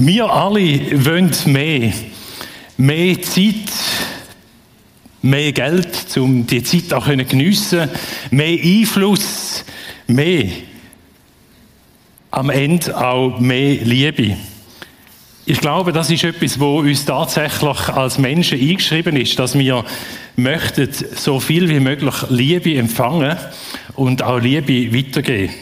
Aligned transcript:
Wir 0.00 0.30
alle 0.32 1.04
wollen 1.04 1.34
mehr. 1.46 1.92
Mehr 2.76 3.20
Zeit, 3.20 3.72
mehr 5.22 5.50
Geld, 5.50 6.16
um 6.16 6.46
die 6.46 6.62
Zeit 6.62 6.92
auch 6.92 7.06
geniessen, 7.06 7.88
mehr 8.30 8.60
Einfluss, 8.62 9.64
mehr. 10.06 10.50
Am 12.30 12.48
Ende 12.48 12.96
auch 12.96 13.40
mehr 13.40 13.74
Liebe. 13.82 14.36
Ich 15.44 15.60
glaube, 15.60 15.92
das 15.92 16.10
ist 16.10 16.22
etwas, 16.22 16.60
wo 16.60 16.78
uns 16.78 17.04
tatsächlich 17.04 17.88
als 17.88 18.18
Menschen 18.18 18.60
eingeschrieben 18.60 19.16
ist, 19.16 19.36
dass 19.40 19.58
wir 19.58 19.84
möchten 20.36 20.90
so 21.16 21.40
viel 21.40 21.68
wie 21.68 21.80
möglich 21.80 22.14
Liebe 22.28 22.76
empfangen 22.76 23.36
und 23.96 24.22
auch 24.22 24.38
Liebe 24.38 24.96
weitergeben. 24.96 25.54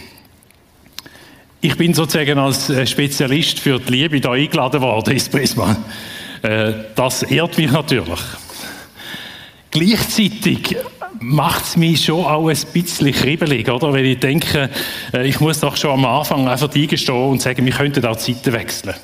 Ich 1.60 1.76
bin 1.76 1.94
sozusagen 1.94 2.38
als 2.38 2.68
äh, 2.68 2.86
Spezialist 2.86 3.60
für 3.60 3.78
die 3.78 3.92
Liebe 3.92 4.20
da 4.20 4.32
eingeladen 4.32 4.80
worden 4.82 5.14
ins 5.14 5.28
Prisma. 5.28 5.76
Äh, 6.42 6.72
das 6.94 7.22
ehrt 7.22 7.56
mich 7.56 7.70
natürlich. 7.70 8.20
Gleichzeitig 9.70 10.76
macht 11.18 11.64
es 11.64 11.76
mich 11.76 12.04
schon 12.04 12.24
auch 12.24 12.48
ein 12.48 12.56
bisschen 12.72 13.12
kribbelig, 13.12 13.68
oder? 13.68 13.92
Weil 13.92 14.04
ich 14.04 14.20
denke, 14.20 14.70
äh, 15.12 15.26
ich 15.26 15.40
muss 15.40 15.60
doch 15.60 15.76
schon 15.76 15.92
am 15.92 16.04
Anfang 16.04 16.46
einfach 16.46 16.74
eingestehen 16.74 17.30
und 17.30 17.40
sagen, 17.40 17.64
wir 17.64 17.72
könnten 17.72 18.04
auch 18.04 18.16
Zeiten 18.16 18.52
wechseln. 18.52 18.94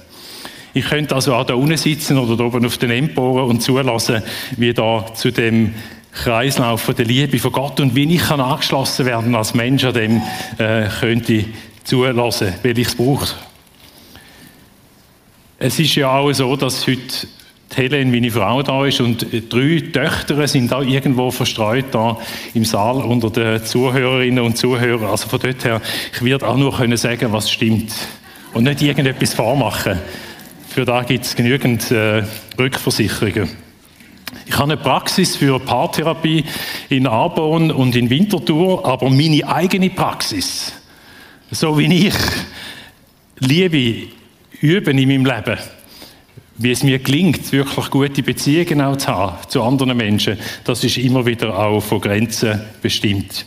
Ich 0.74 0.86
könnte 0.86 1.14
also 1.14 1.34
auch 1.34 1.44
da 1.44 1.54
unten 1.54 1.76
sitzen 1.76 2.18
oder 2.18 2.36
da 2.36 2.44
oben 2.44 2.64
auf 2.64 2.78
den 2.78 2.90
Emporen 2.90 3.48
und 3.48 3.62
zulassen, 3.62 4.22
wie 4.56 4.72
da 4.72 5.06
zu 5.14 5.30
dem 5.30 5.74
Kreislauf 6.12 6.90
der 6.96 7.04
Liebe 7.04 7.38
von 7.38 7.52
Gott 7.52 7.80
und 7.80 7.94
wie 7.94 8.14
ich 8.14 8.22
kann 8.22 8.40
angeschlossen 8.40 9.06
werden 9.06 9.34
als 9.34 9.54
Mensch 9.54 9.84
an 9.84 9.94
dem 9.94 10.22
äh, 10.58 10.88
könnte 11.00 11.44
zulassen, 11.84 12.54
weil 12.62 12.78
ich 12.78 12.88
es 12.88 12.94
brauche. 12.94 13.34
Es 15.58 15.78
ist 15.78 15.94
ja 15.94 16.10
auch 16.10 16.32
so, 16.32 16.56
dass 16.56 16.86
heute 16.86 17.28
Helen, 17.74 18.10
meine 18.10 18.30
Frau, 18.30 18.62
da 18.62 18.84
ist 18.84 19.00
und 19.00 19.26
drei 19.48 19.82
Töchter 19.92 20.46
sind 20.46 20.70
da 20.70 20.82
irgendwo 20.82 21.30
verstreut 21.30 21.86
da 21.92 22.18
im 22.54 22.64
Saal 22.64 22.96
unter 22.96 23.30
den 23.30 23.64
Zuhörerinnen 23.64 24.44
und 24.44 24.58
Zuhörern. 24.58 25.06
Also 25.06 25.28
von 25.28 25.40
dort 25.40 25.64
her, 25.64 25.80
ich 26.12 26.22
werde 26.22 26.46
auch 26.46 26.56
nur 26.56 26.76
können 26.76 26.96
sagen, 26.96 27.32
was 27.32 27.50
stimmt 27.50 27.92
und 28.52 28.64
nicht 28.64 28.82
irgendetwas 28.82 29.34
vormachen. 29.34 29.98
Für 30.68 30.84
da 30.84 31.02
gibt 31.02 31.24
es 31.24 31.36
genügend 31.36 31.90
äh, 31.90 32.24
Rückversicherungen. 32.58 33.48
Ich 34.46 34.54
habe 34.58 34.72
eine 34.72 34.76
Praxis 34.76 35.36
für 35.36 35.58
Paartherapie 35.60 36.44
in 36.88 37.06
Arbon 37.06 37.70
und 37.70 37.94
in 37.94 38.10
Winterthur, 38.10 38.84
aber 38.84 39.10
meine 39.10 39.46
eigene 39.46 39.90
Praxis, 39.90 40.72
so 41.52 41.78
wie 41.78 42.08
ich 42.08 42.14
Liebe 43.38 44.08
üben 44.60 44.98
in 44.98 45.08
meinem 45.08 45.26
Leben, 45.26 45.58
wie 46.56 46.70
es 46.70 46.82
mir 46.82 46.98
gelingt, 46.98 47.52
wirklich 47.52 47.90
gute 47.90 48.22
Beziehungen 48.22 48.80
auch 48.80 48.96
zu 48.96 49.08
haben 49.08 49.36
zu 49.48 49.62
anderen 49.62 49.96
Menschen, 49.96 50.38
das 50.64 50.82
ist 50.82 50.96
immer 50.96 51.26
wieder 51.26 51.56
auch 51.56 51.80
von 51.80 52.00
Grenzen 52.00 52.60
bestimmt. 52.80 53.44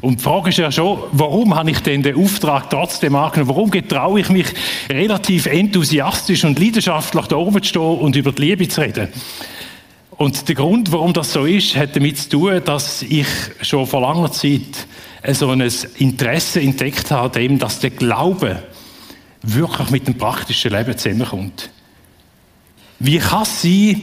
Und 0.00 0.18
die 0.18 0.22
Frage 0.22 0.50
ist 0.50 0.58
ja 0.58 0.72
schon, 0.72 0.98
warum 1.12 1.54
habe 1.54 1.70
ich 1.70 1.78
denn 1.78 2.02
den 2.02 2.16
Auftrag 2.16 2.68
trotzdem 2.70 3.14
angenommen? 3.14 3.48
Warum 3.48 3.70
getraue 3.70 4.20
ich 4.20 4.28
mich 4.28 4.46
relativ 4.90 5.46
enthusiastisch 5.46 6.44
und 6.44 6.58
leidenschaftlich 6.58 7.26
da 7.26 7.36
oben 7.36 7.62
zu 7.62 7.68
stehen 7.68 7.98
und 7.98 8.16
über 8.16 8.32
die 8.32 8.42
Liebe 8.42 8.68
zu 8.68 8.80
reden? 8.80 9.08
Und 10.16 10.48
der 10.48 10.54
Grund, 10.54 10.92
warum 10.92 11.12
das 11.12 11.32
so 11.32 11.44
ist, 11.44 11.74
hat 11.76 11.96
damit 11.96 12.18
zu 12.18 12.28
tun, 12.28 12.62
dass 12.64 13.02
ich 13.02 13.26
schon 13.62 13.86
vor 13.86 14.00
langer 14.00 14.30
Zeit 14.30 14.86
so 15.32 15.50
ein 15.50 15.60
Interesse 15.96 16.60
entdeckt 16.60 17.10
habe, 17.10 17.48
dass 17.56 17.80
der 17.80 17.90
Glaube 17.90 18.62
wirklich 19.42 19.90
mit 19.90 20.06
dem 20.06 20.16
praktischen 20.16 20.70
Leben 20.70 20.96
zusammenkommt. 20.96 21.70
Wie 22.98 23.18
kann 23.18 23.42
es 23.42 23.62
sein, 23.62 24.02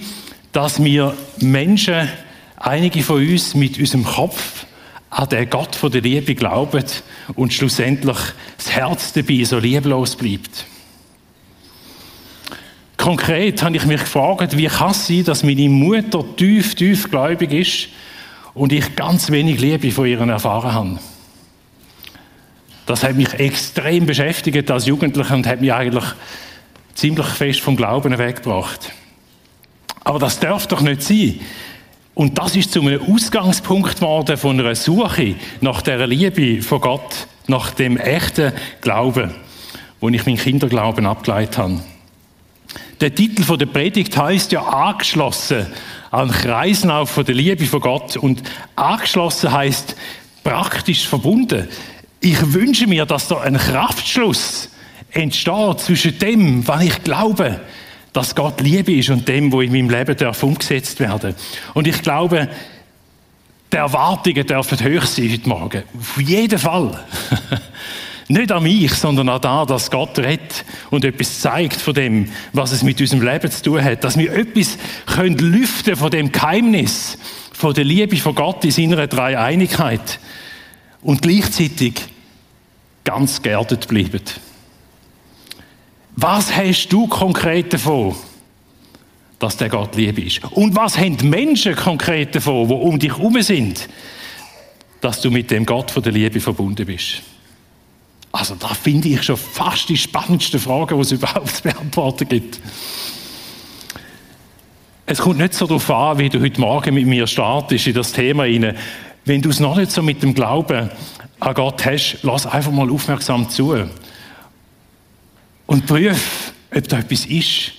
dass 0.51 0.83
wir 0.83 1.15
Menschen, 1.39 2.09
einige 2.57 3.01
von 3.03 3.25
uns, 3.25 3.55
mit 3.55 3.79
unserem 3.79 4.03
Kopf 4.03 4.65
an 5.09 5.29
den 5.29 5.49
Gott 5.49 5.77
der 5.81 6.01
Liebe 6.01 6.35
glauben 6.35 6.83
und 7.35 7.53
schlussendlich 7.53 8.17
das 8.57 8.71
Herz 8.71 9.13
dabei 9.13 9.43
so 9.43 9.59
lieblos 9.59 10.15
bleibt. 10.15 10.65
Konkret 13.01 13.63
habe 13.63 13.75
ich 13.75 13.85
mich 13.87 14.01
gefragt, 14.01 14.55
wie 14.55 14.67
kann 14.67 14.91
es 14.91 15.07
sein, 15.07 15.23
dass 15.23 15.41
meine 15.41 15.67
Mutter 15.67 16.23
tief, 16.35 16.75
tief 16.75 17.09
gläubig 17.09 17.51
ist 17.51 17.87
und 18.53 18.71
ich 18.71 18.95
ganz 18.95 19.31
wenig 19.31 19.59
Liebe 19.59 19.89
von 19.89 20.05
ihr 20.05 20.19
erfahren 20.19 20.71
habe. 20.71 20.99
Das 22.85 23.03
hat 23.03 23.15
mich 23.15 23.33
extrem 23.33 24.05
beschäftigt 24.05 24.69
als 24.69 24.85
Jugendlicher 24.85 25.33
und 25.33 25.47
hat 25.47 25.61
mich 25.61 25.73
eigentlich 25.73 26.03
ziemlich 26.93 27.25
fest 27.25 27.61
vom 27.61 27.75
Glauben 27.75 28.15
weggebracht. 28.19 28.91
Aber 30.03 30.19
das 30.19 30.39
darf 30.39 30.67
doch 30.67 30.81
nicht 30.81 31.01
sein. 31.01 31.39
Und 32.13 32.37
das 32.37 32.55
ist 32.55 32.71
zu 32.71 32.81
einem 32.81 33.01
Ausgangspunkt 33.01 33.95
geworden 33.95 34.37
von 34.37 34.59
einer 34.59 34.75
Suche 34.75 35.37
nach 35.59 35.81
der 35.81 36.05
Liebe 36.05 36.61
von 36.61 36.81
Gott, 36.81 37.27
nach 37.47 37.71
dem 37.71 37.97
echten 37.97 38.53
Glauben, 38.81 39.31
wo 39.99 40.09
ich 40.09 40.23
meinen 40.27 40.37
Kinderglauben 40.37 41.07
abgeleitet 41.07 41.57
habe. 41.57 41.81
Der 42.99 43.13
Titel 43.13 43.57
der 43.57 43.65
Predigt 43.65 44.15
heißt 44.15 44.51
ja 44.51 44.63
angeschlossen 44.63 45.65
an 46.11 46.29
Kreislauf 46.29 47.09
von 47.09 47.25
der 47.25 47.35
Liebe 47.35 47.65
von 47.65 47.79
Gott 47.79 48.17
und 48.17 48.43
angeschlossen 48.75 49.51
heißt 49.51 49.95
praktisch 50.43 51.07
verbunden. 51.07 51.67
Ich 52.19 52.53
wünsche 52.53 52.87
mir, 52.87 53.05
dass 53.05 53.27
da 53.27 53.41
ein 53.41 53.57
Kraftschluss 53.57 54.69
entsteht 55.11 55.79
zwischen 55.79 56.19
dem, 56.19 56.67
was 56.67 56.83
ich 56.83 57.03
glaube, 57.03 57.59
dass 58.13 58.35
Gott 58.35 58.61
Liebe 58.61 58.93
ist 58.93 59.09
und 59.09 59.27
dem, 59.27 59.51
wo 59.51 59.61
in 59.61 59.71
meinem 59.71 59.89
Leben 59.89 60.17
darf 60.17 60.43
umgesetzt 60.43 60.99
werden. 60.99 61.33
Und 61.73 61.87
ich 61.87 62.01
glaube, 62.01 62.49
die 63.71 63.77
Erwartungen 63.77 64.45
dürfen 64.45 64.79
hoch 64.79 65.05
sein 65.05 65.31
heute 65.31 65.49
Morgen. 65.49 65.83
Auf 65.97 66.21
jeden 66.21 66.59
Fall. 66.59 66.99
Nicht 68.27 68.51
an 68.51 68.63
mich, 68.63 68.93
sondern 68.93 69.29
an 69.29 69.41
da, 69.41 69.65
dass 69.65 69.91
Gott 69.91 70.17
redet 70.19 70.65
und 70.89 71.03
etwas 71.03 71.41
zeigt 71.41 71.75
von 71.75 71.93
dem, 71.93 72.31
was 72.53 72.71
es 72.71 72.83
mit 72.83 73.01
unserem 73.01 73.23
Leben 73.23 73.51
zu 73.51 73.63
tun 73.63 73.83
hat. 73.83 74.03
Dass 74.03 74.17
wir 74.17 74.33
etwas 74.33 74.77
können 75.05 75.37
lüften 75.37 75.95
von 75.95 76.11
dem 76.11 76.31
Geheimnis, 76.31 77.17
von 77.51 77.73
der 77.73 77.83
Liebe 77.83 78.17
von 78.17 78.35
Gott 78.35 78.63
in 78.63 78.71
seiner 78.71 79.07
Dreieinigkeit 79.07 80.19
und 81.01 81.21
gleichzeitig 81.21 81.93
ganz 83.03 83.41
geerdet 83.41 83.87
bleiben. 83.87 84.21
Was 86.15 86.55
hast 86.55 86.89
du 86.89 87.07
konkret 87.07 87.73
davon, 87.73 88.15
dass 89.39 89.57
der 89.57 89.69
Gott 89.69 89.95
Liebe 89.95 90.21
ist? 90.21 90.43
Und 90.51 90.75
was 90.75 90.97
haben 90.97 91.17
die 91.17 91.25
Menschen 91.25 91.75
konkret 91.75 92.35
davon, 92.35 92.67
die 92.67 92.73
um 92.73 92.99
dich 92.99 93.17
herum 93.17 93.41
sind, 93.41 93.87
dass 94.99 95.21
du 95.21 95.31
mit 95.31 95.49
dem 95.49 95.65
Gott 95.65 95.89
von 95.89 96.03
der 96.03 96.11
Liebe 96.11 96.39
verbunden 96.39 96.85
bist? 96.85 97.23
Also 98.31 98.55
da 98.55 98.69
finde 98.69 99.09
ich 99.09 99.23
schon 99.23 99.37
fast 99.37 99.89
die 99.89 99.97
spannendste 99.97 100.59
Frage, 100.59 100.95
die 100.95 101.01
es 101.01 101.11
überhaupt 101.11 101.49
zu 101.49 101.63
beantworten 101.63 102.27
gibt. 102.27 102.59
Es 105.05 105.19
kommt 105.19 105.39
nicht 105.39 105.53
so 105.53 105.67
darauf 105.67 105.89
an, 105.89 106.19
wie 106.19 106.29
du 106.29 106.39
heute 106.39 106.61
Morgen 106.61 106.93
mit 106.93 107.05
mir 107.05 107.27
startest 107.27 107.87
in 107.87 107.93
das 107.93 108.13
Thema 108.13 108.45
hinein. 108.45 108.77
Wenn 109.25 109.41
du 109.41 109.49
es 109.49 109.59
noch 109.59 109.75
nicht 109.75 109.91
so 109.91 110.01
mit 110.01 110.23
dem 110.23 110.33
Glauben 110.33 110.89
an 111.39 111.53
Gott 111.53 111.85
hast, 111.85 112.19
lass 112.21 112.45
einfach 112.45 112.71
mal 112.71 112.89
aufmerksam 112.89 113.49
zu 113.49 113.75
und 115.65 115.85
prüf, 115.85 116.53
ob 116.75 116.87
da 116.87 116.99
etwas 116.99 117.25
ist 117.25 117.73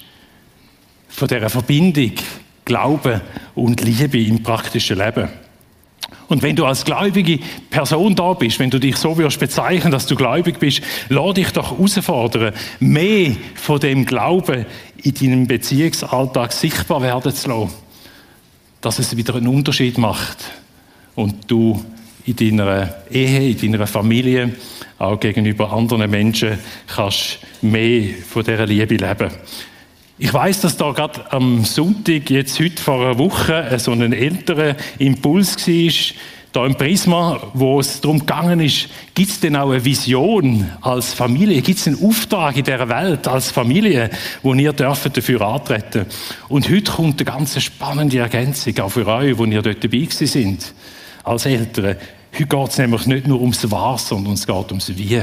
von 1.08 1.28
dieser 1.28 1.48
Verbindung, 1.48 2.12
Glaube 2.64 3.20
und 3.54 3.80
Liebe 3.82 4.22
im 4.22 4.42
praktischen 4.42 4.98
Leben. 4.98 5.28
Und 6.28 6.42
wenn 6.42 6.56
du 6.56 6.64
als 6.64 6.84
gläubige 6.84 7.38
Person 7.70 8.14
da 8.14 8.32
bist, 8.32 8.58
wenn 8.58 8.70
du 8.70 8.78
dich 8.78 8.96
so 8.96 9.16
wirst 9.18 9.38
bezeichnen, 9.38 9.92
dass 9.92 10.06
du 10.06 10.16
gläubig 10.16 10.58
bist, 10.58 10.82
lade 11.08 11.34
dich 11.34 11.50
doch 11.50 11.72
herausfordern, 11.72 12.54
mehr 12.80 13.36
von 13.54 13.80
dem 13.80 14.04
Glauben 14.04 14.66
in 15.02 15.14
deinem 15.14 15.46
Beziehungsalltag 15.46 16.52
sichtbar 16.52 17.02
werden 17.02 17.34
zu 17.34 17.48
lassen. 17.48 17.70
Dass 18.80 18.98
es 18.98 19.16
wieder 19.16 19.34
einen 19.34 19.48
Unterschied 19.48 19.98
macht 19.98 20.38
und 21.14 21.50
du 21.50 21.84
in 22.24 22.36
deiner 22.56 22.94
Ehe, 23.10 23.50
in 23.50 23.72
deiner 23.72 23.86
Familie, 23.86 24.52
auch 24.98 25.18
gegenüber 25.18 25.72
anderen 25.72 26.10
Menschen 26.10 26.58
kannst 26.86 27.40
mehr 27.60 28.14
von 28.28 28.44
dieser 28.44 28.66
Liebe 28.66 28.94
leben. 28.94 29.30
Ich 30.24 30.32
weiß, 30.32 30.60
dass 30.60 30.76
da 30.76 30.92
gerade 30.92 31.32
am 31.32 31.64
Sonntag, 31.64 32.30
jetzt 32.30 32.60
heute 32.60 32.80
vor 32.80 33.00
einer 33.00 33.18
Woche, 33.18 33.76
so 33.80 33.90
ein 33.90 34.12
älterer 34.12 34.76
Impuls 35.00 35.56
war, 35.66 36.14
da 36.52 36.64
im 36.64 36.76
Prisma, 36.76 37.40
wo 37.54 37.80
es 37.80 38.00
darum 38.00 38.20
gegangen 38.20 38.60
ist, 38.60 38.88
gibt 39.16 39.30
es 39.30 39.40
denn 39.40 39.56
auch 39.56 39.70
eine 39.70 39.84
Vision 39.84 40.70
als 40.80 41.12
Familie? 41.12 41.60
Gibt 41.60 41.80
es 41.80 41.88
einen 41.88 42.00
Auftrag 42.04 42.56
in 42.56 42.62
dieser 42.62 42.88
Welt 42.88 43.26
als 43.26 43.50
Familie, 43.50 44.10
wo 44.44 44.54
ihr 44.54 44.72
dürft 44.72 45.16
dafür 45.16 45.40
antreten? 45.40 46.06
Und 46.48 46.70
heute 46.70 46.92
kommt 46.92 47.20
eine 47.20 47.24
ganz 47.24 47.60
spannende 47.60 48.18
Ergänzung 48.18 48.78
auch 48.78 48.90
für 48.90 49.08
euch, 49.08 49.36
wo 49.36 49.44
ihr 49.44 49.60
dort 49.60 49.82
dabei 49.82 50.06
sind 50.08 50.72
als 51.24 51.46
Eltern. 51.46 51.96
Heute 52.32 52.46
geht 52.46 52.68
es 52.68 52.78
nämlich 52.78 53.06
nicht 53.06 53.26
nur 53.26 53.40
ums 53.40 53.68
Was, 53.72 54.06
sondern 54.06 54.34
es 54.34 54.46
geht 54.46 54.70
ums 54.70 54.96
Wie. 54.96 55.20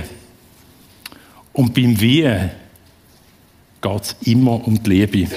Und 1.54 1.74
beim 1.74 2.01
Wie 2.01 2.50
geht 3.81 4.02
es 4.02 4.16
immer 4.26 4.66
um 4.66 4.81
die 4.81 4.90
Liebe. 4.90 5.36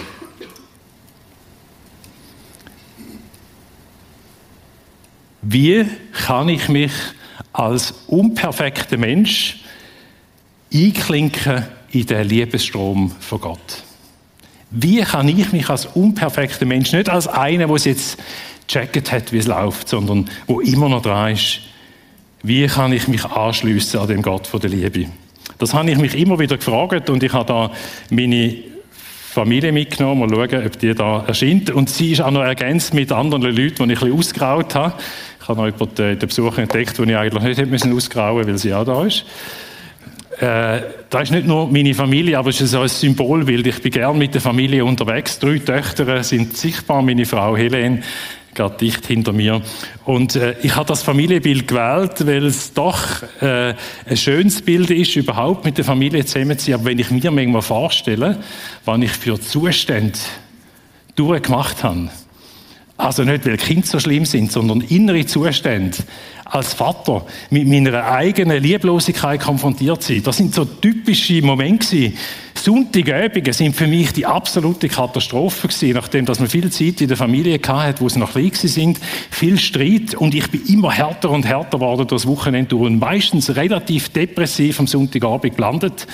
Wie 5.43 5.87
kann 6.13 6.49
ich 6.49 6.69
mich 6.69 6.93
als 7.53 7.93
unperfekter 8.07 8.97
Mensch 8.97 9.61
einklinken 10.73 11.67
in 11.91 12.07
den 12.07 12.29
Liebesstrom 12.29 13.11
von 13.21 13.41
Gott? 13.41 13.83
Wie 14.71 15.03
kann 15.03 15.29
ich 15.29 15.53
mich 15.53 15.69
als 15.69 15.87
unperfekter 15.87 16.65
Mensch, 16.65 16.93
nicht 16.93 17.11
als 17.11 17.27
einer, 17.27 17.67
der 17.67 17.77
es 17.77 17.85
jetzt 17.85 18.19
gecheckt 18.67 19.13
hat, 19.13 19.33
wie 19.33 19.39
es 19.39 19.47
läuft, 19.47 19.89
sondern 19.89 20.31
wo 20.47 20.61
immer 20.61 20.89
noch 20.89 21.03
dran 21.03 21.33
ist, 21.33 21.61
wie 22.43 22.67
kann 22.67 22.93
ich 22.93 23.07
mich 23.07 23.25
anschließen 23.25 24.01
an 24.01 24.09
dem 24.09 24.23
Gott 24.23 24.47
von 24.47 24.61
der 24.61 24.71
Liebe? 24.71 25.09
Das 25.63 25.75
habe 25.75 25.89
ich 25.93 25.97
mich 25.97 26.19
immer 26.19 26.41
wieder 26.41 26.57
gefragt 26.57 27.09
und 27.09 27.23
ich 27.23 27.33
habe 27.33 27.47
da 27.47 27.71
meine 28.11 28.57
Familie 29.31 29.71
mitgenommen, 29.71 30.29
mal 30.29 30.49
schauen, 30.51 30.67
ob 30.67 30.77
die 30.81 30.93
da 30.93 31.25
erscheint. 31.25 31.71
Und 31.71 31.89
sie 31.89 32.11
ist 32.11 32.21
auch 32.21 32.33
noch 32.33 32.43
ergänzt 32.43 32.95
mit 32.95 33.13
anderen 33.13 33.43
Leuten, 33.43 33.87
die 33.87 33.95
ich 33.95 34.03
ein 34.03 34.13
ausgraut 34.13 34.75
habe. 34.75 34.95
Ich 35.41 35.47
habe 35.47 35.61
noch 35.61 35.67
jemanden 35.67 36.19
den 36.19 36.19
Besuch 36.19 36.59
entdeckt, 36.59 36.99
den 36.99 37.11
ich 37.11 37.17
eigentlich 37.17 37.45
nicht 37.45 37.59
hätte 37.59 37.71
müssen 37.71 37.97
weil 37.97 38.59
sie 38.59 38.75
auch 38.75 38.85
da 38.85 39.05
ist. 39.05 39.25
Äh, 40.41 40.81
da 41.09 41.21
ist 41.21 41.31
nicht 41.31 41.47
nur 41.47 41.71
meine 41.71 41.95
Familie, 41.95 42.39
aber 42.39 42.51
es 42.51 42.61
ist 42.61 42.73
so 42.73 42.81
ein 42.81 42.89
Symbolbild. 42.89 43.65
Ich 43.65 43.81
bin 43.83 43.93
gern 43.93 44.19
mit 44.19 44.35
der 44.35 44.41
Familie 44.41 44.85
unterwegs. 44.85 45.39
Drei 45.39 45.61
Töchter 45.61 46.25
sind 46.25 46.57
sichtbar. 46.57 47.03
Meine 47.03 47.25
Frau 47.25 47.57
Helene, 47.57 48.03
gerade 48.55 48.77
dicht 48.77 49.07
hinter 49.07 49.33
mir. 49.33 49.63
Und 50.05 50.37
äh, 50.37 50.57
ich 50.63 50.77
habe 50.77 50.87
das 50.87 51.03
Familienbild 51.03 51.69
gewählt, 51.69 52.27
weil 52.27 52.47
es 52.47 52.73
doch 52.73 53.23
äh, 53.41 53.75
ein 54.07 54.17
schönes 54.17 54.63
Bild 54.63 54.91
ist, 54.91 55.17
überhaupt 55.17 55.65
mit 55.65 55.79
der 55.79 55.85
Familie 55.85 56.25
zusammenzuziehen. 56.25 56.75
Aber 56.75 56.87
wenn 56.87 56.99
ich 56.99 57.11
mir 57.11 57.31
manchmal 57.31 57.63
vorstelle, 57.63 58.43
was 58.85 59.01
ich 59.01 59.13
für 59.13 59.41
Zustände 59.41 60.19
durchgemacht 61.15 61.83
habe, 61.83 62.11
also 62.97 63.25
nicht, 63.25 63.47
weil 63.47 63.57
Kinder 63.57 63.87
so 63.87 63.99
schlimm 63.99 64.25
sind, 64.27 64.53
sondern 64.53 64.81
innere 64.81 65.27
Zustände, 65.27 65.97
als 66.45 66.75
Vater 66.75 67.25
mit 67.51 67.67
meiner 67.67 68.05
eigenen 68.05 68.63
Lieblosigkeit 68.63 69.41
konfrontiert 69.41 70.03
sein. 70.03 70.23
Das 70.23 70.37
sind 70.37 70.55
so 70.55 70.67
typische 70.67 71.41
Momente 71.41 71.97
gewesen. 71.97 72.19
Sonntagabende 72.63 73.53
sind 73.53 73.75
für 73.75 73.89
mich 73.89 74.13
die 74.13 74.25
absolute 74.25 74.89
Katastrophe 74.89 75.67
gewesen, 75.67 75.95
nachdem 75.95 76.25
dass 76.27 76.39
man 76.39 76.49
viel 76.49 76.71
Zeit 76.71 77.01
in 77.01 77.09
der 77.09 77.17
Familie 77.17 77.59
hatte, 77.67 78.01
wo 78.01 78.09
sie 78.09 78.21
noch 78.21 78.35
klein 78.35 78.53
sind, 78.55 79.01
viel 79.33 79.59
Streit 79.59 80.15
und 80.15 80.33
ich 80.33 80.49
bin 80.49 80.65
immer 80.67 80.93
härter 80.93 81.31
und 81.31 81.45
härter 81.45 81.79
geworden 81.79 82.07
das 82.07 82.25
Wochenende 82.25 82.69
durch 82.69 82.87
und 82.87 83.01
meistens 83.01 83.57
relativ 83.57 84.11
depressiv 84.11 84.79
am 84.79 84.87
Sonntagabend 84.87 85.57
gelandet 85.57 86.07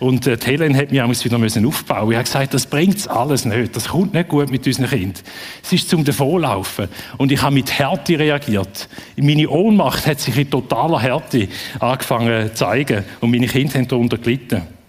und 0.00 0.26
äh, 0.26 0.36
Helen 0.44 0.76
hat 0.76 0.90
mich 0.90 1.00
auch 1.00 1.24
wieder 1.24 1.38
müssen 1.38 1.64
aufbauen. 1.64 2.10
Ich 2.10 2.16
habe 2.16 2.24
gesagt, 2.24 2.52
das 2.52 2.66
bringt's 2.66 3.06
alles 3.06 3.44
nicht, 3.44 3.76
das 3.76 3.86
kommt 3.86 4.12
nicht 4.12 4.28
gut 4.28 4.50
mit 4.50 4.66
unseren 4.66 4.88
Kindern. 4.88 5.22
Es 5.62 5.72
ist 5.72 5.88
zum 5.88 6.04
Davonlaufen 6.04 6.88
und 7.16 7.30
ich 7.30 7.40
habe 7.40 7.54
mit 7.54 7.78
Härte 7.78 8.18
reagiert. 8.18 8.88
Meine 9.16 9.48
Ohnmacht 9.48 10.04
hat 10.08 10.18
sich 10.18 10.36
in 10.36 10.50
totaler 10.50 11.00
Härte 11.00 11.46
angefangen 11.78 12.48
zu 12.48 12.54
zeigen 12.54 13.04
und 13.20 13.30
meine 13.30 13.46
Kinder 13.46 13.74
haben 13.74 13.86
darunter 13.86 14.18
gelitten. 14.18 14.81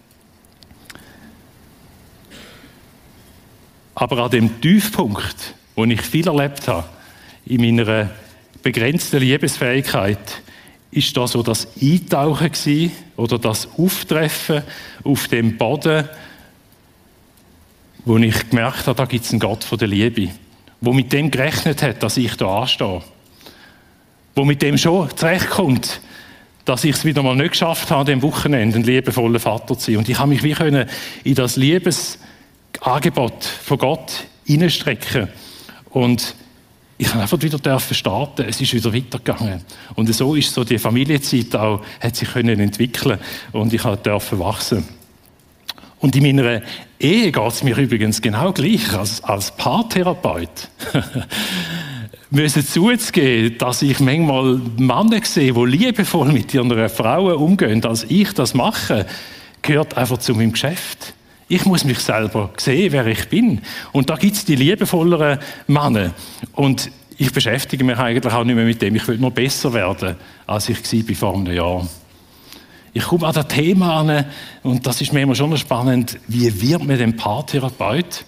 Aber 3.96 4.24
an 4.24 4.32
dem 4.32 4.62
Tiefpunkt, 4.62 5.54
wo 5.76 5.86
ich 5.86 6.02
viel 6.02 6.28
erlebt 6.28 6.68
habe, 6.68 6.88
in 7.46 7.62
meiner 7.62 8.10
begrenzten 8.62 9.20
Liebesfähigkeit, 9.20 10.42
ist 10.92 11.16
da 11.18 11.28
so 11.28 11.44
das 11.44 11.68
Eintauchen 11.82 12.52
gewesen, 12.52 12.92
oder 13.16 13.38
das 13.38 13.68
Auftreffen 13.78 14.64
auf 15.04 15.28
dem 15.28 15.58
Boden, 15.58 16.08
wo 18.06 18.18
ich 18.18 18.50
gemerkt 18.50 18.88
habe, 18.88 18.96
da 18.96 19.06
gibt 19.06 19.26
es 19.26 19.32
einen 19.32 19.40
Gott 19.40 19.64
von 19.64 19.78
der 19.78 19.88
Liebe, 19.88 20.30
wo 20.82 20.94
mit 20.94 21.14
dem 21.14 21.32
gerechnet 21.32 21.82
hat, 21.82 22.04
dass 22.04 22.18
ich 22.18 22.36
da 22.36 22.62
anstehe, 22.62 23.02
wo 24.36 24.46
mit 24.46 24.62
dem 24.62 24.78
schon 24.78 25.10
zurechtkommt, 25.16 26.02
dass 26.66 26.84
ich 26.84 26.96
es 26.96 27.06
wieder 27.06 27.24
mal 27.24 27.36
nicht 27.36 27.52
geschafft 27.52 27.92
habe, 27.92 28.06
dem 28.06 28.22
Wochenende 28.22 28.78
ein 28.78 28.84
liebevoller 28.84 29.40
Vater 29.40 29.78
zu 29.78 29.92
sein. 29.92 29.98
Und 29.98 30.10
ich 30.10 30.18
habe 30.18 30.30
mich 30.30 30.44
wie 30.44 30.54
können 30.54 30.90
in 31.24 31.36
das 31.36 31.56
Liebes 31.56 32.20
Angebot 32.84 33.44
von 33.44 33.78
Gott 33.78 34.26
hineinstrecken. 34.46 35.30
Und 35.90 36.36
ich 36.98 37.10
habe 37.10 37.22
einfach 37.22 37.42
wieder 37.42 37.80
starten. 37.80 38.46
Es 38.48 38.62
ist 38.62 38.74
wieder 38.74 38.94
weitergegangen. 38.94 39.62
Und 39.96 40.14
so 40.14 40.36
ist 40.36 40.54
so 40.54 40.64
die 40.64 40.78
Familienzeit 40.78 41.56
auch, 41.56 41.82
hat 42.00 42.16
sich 42.16 42.32
können 42.32 42.60
entwickeln 42.60 43.20
und 43.52 43.74
ich 43.74 43.82
durfte 43.82 44.40
wachsen. 44.40 44.86
Und 46.00 46.16
in 46.16 46.24
meiner 46.24 46.62
Ehe 47.00 47.32
geht 47.32 47.48
es 47.48 47.64
mir 47.64 47.78
übrigens 47.78 48.22
genau 48.22 48.52
gleich 48.52 48.94
als, 48.94 49.24
als 49.24 49.56
Paartherapeut. 49.56 50.70
müssen 52.34 52.66
zuzugeben, 52.66 53.58
dass 53.60 53.82
ich 53.84 54.00
manchmal 54.00 54.60
Männer 54.78 55.24
sehe, 55.24 55.54
die 55.54 55.66
liebevoll 55.66 56.32
mit 56.32 56.54
ihren 56.54 56.90
Frauen 56.90 57.36
umgehen, 57.36 57.86
als 57.86 58.06
ich 58.10 58.34
das 58.34 58.54
mache, 58.54 59.06
gehört 59.62 59.96
einfach 59.96 60.18
zu 60.18 60.34
meinem 60.34 60.52
Geschäft. 60.52 61.14
Ich 61.48 61.66
muss 61.66 61.84
mich 61.84 62.00
selber 62.00 62.52
sehen, 62.58 62.92
wer 62.92 63.06
ich 63.08 63.28
bin. 63.30 63.62
Und 63.92 64.10
da 64.10 64.16
gibt 64.16 64.36
es 64.36 64.46
die 64.46 64.56
liebevolleren 64.56 65.40
Männer. 65.68 66.12
Und 66.54 66.90
ich 67.18 67.32
beschäftige 67.32 67.84
mich 67.84 67.98
eigentlich 67.98 68.34
auch 68.34 68.44
nicht 68.44 68.56
mehr 68.56 68.66
mit 68.66 68.82
dem. 68.82 68.96
Ich 68.96 69.08
will 69.08 69.18
nur 69.18 69.32
besser 69.32 69.74
werden, 69.74 70.16
als 70.48 70.70
ich 70.70 71.10
war 71.10 71.16
vor 71.16 71.36
einem 71.36 71.54
Jahr. 71.54 71.88
Ich 72.94 73.04
komme 73.04 73.28
an 73.28 73.34
das 73.34 73.48
Thema 73.48 74.00
an, 74.02 74.26
und 74.62 74.86
das 74.86 75.02
ist 75.02 75.14
mir 75.14 75.22
immer 75.22 75.36
schon 75.36 75.58
spannend, 75.58 76.20
wie 76.28 76.62
wird 76.62 76.86
man 76.86 76.98
denn 76.98 77.16
Paartherapeut? 77.16 78.24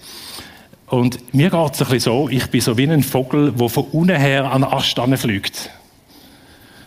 Und 0.88 1.34
mir 1.34 1.50
geht 1.50 1.74
es 1.74 1.82
ein 1.82 1.88
bisschen 1.88 2.00
so, 2.00 2.30
ich 2.30 2.48
bin 2.48 2.62
so 2.62 2.78
wie 2.78 2.88
ein 2.88 3.04
Vogel, 3.04 3.52
der 3.52 3.70
von 3.70 3.86
unten 3.92 4.16
her 4.16 4.52
an 4.52 4.62
den 4.62 4.72
Ast 4.72 5.00
fliegt. 5.18 5.70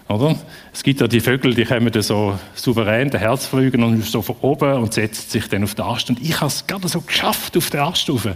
Oder? 0.08 0.36
Es 0.72 0.82
gibt 0.82 1.02
ja 1.02 1.06
die 1.06 1.20
Vögel, 1.20 1.54
die 1.54 1.66
kommen 1.66 1.92
dann 1.92 2.02
so 2.02 2.38
souverän 2.54 3.10
den 3.10 3.20
Herz 3.20 3.44
fliegen 3.44 3.82
und 3.82 4.02
so 4.02 4.22
von 4.22 4.36
oben 4.40 4.72
und 4.74 4.94
setzen 4.94 5.28
sich 5.28 5.46
dann 5.48 5.64
auf 5.64 5.74
den 5.74 5.84
Ast. 5.84 6.08
Und 6.08 6.18
ich 6.22 6.34
habe 6.36 6.46
es 6.46 6.66
gerade 6.66 6.88
so 6.88 7.02
geschafft 7.02 7.54
auf 7.58 7.68
den 7.68 7.80
Ast 7.80 8.08
rauf. 8.08 8.26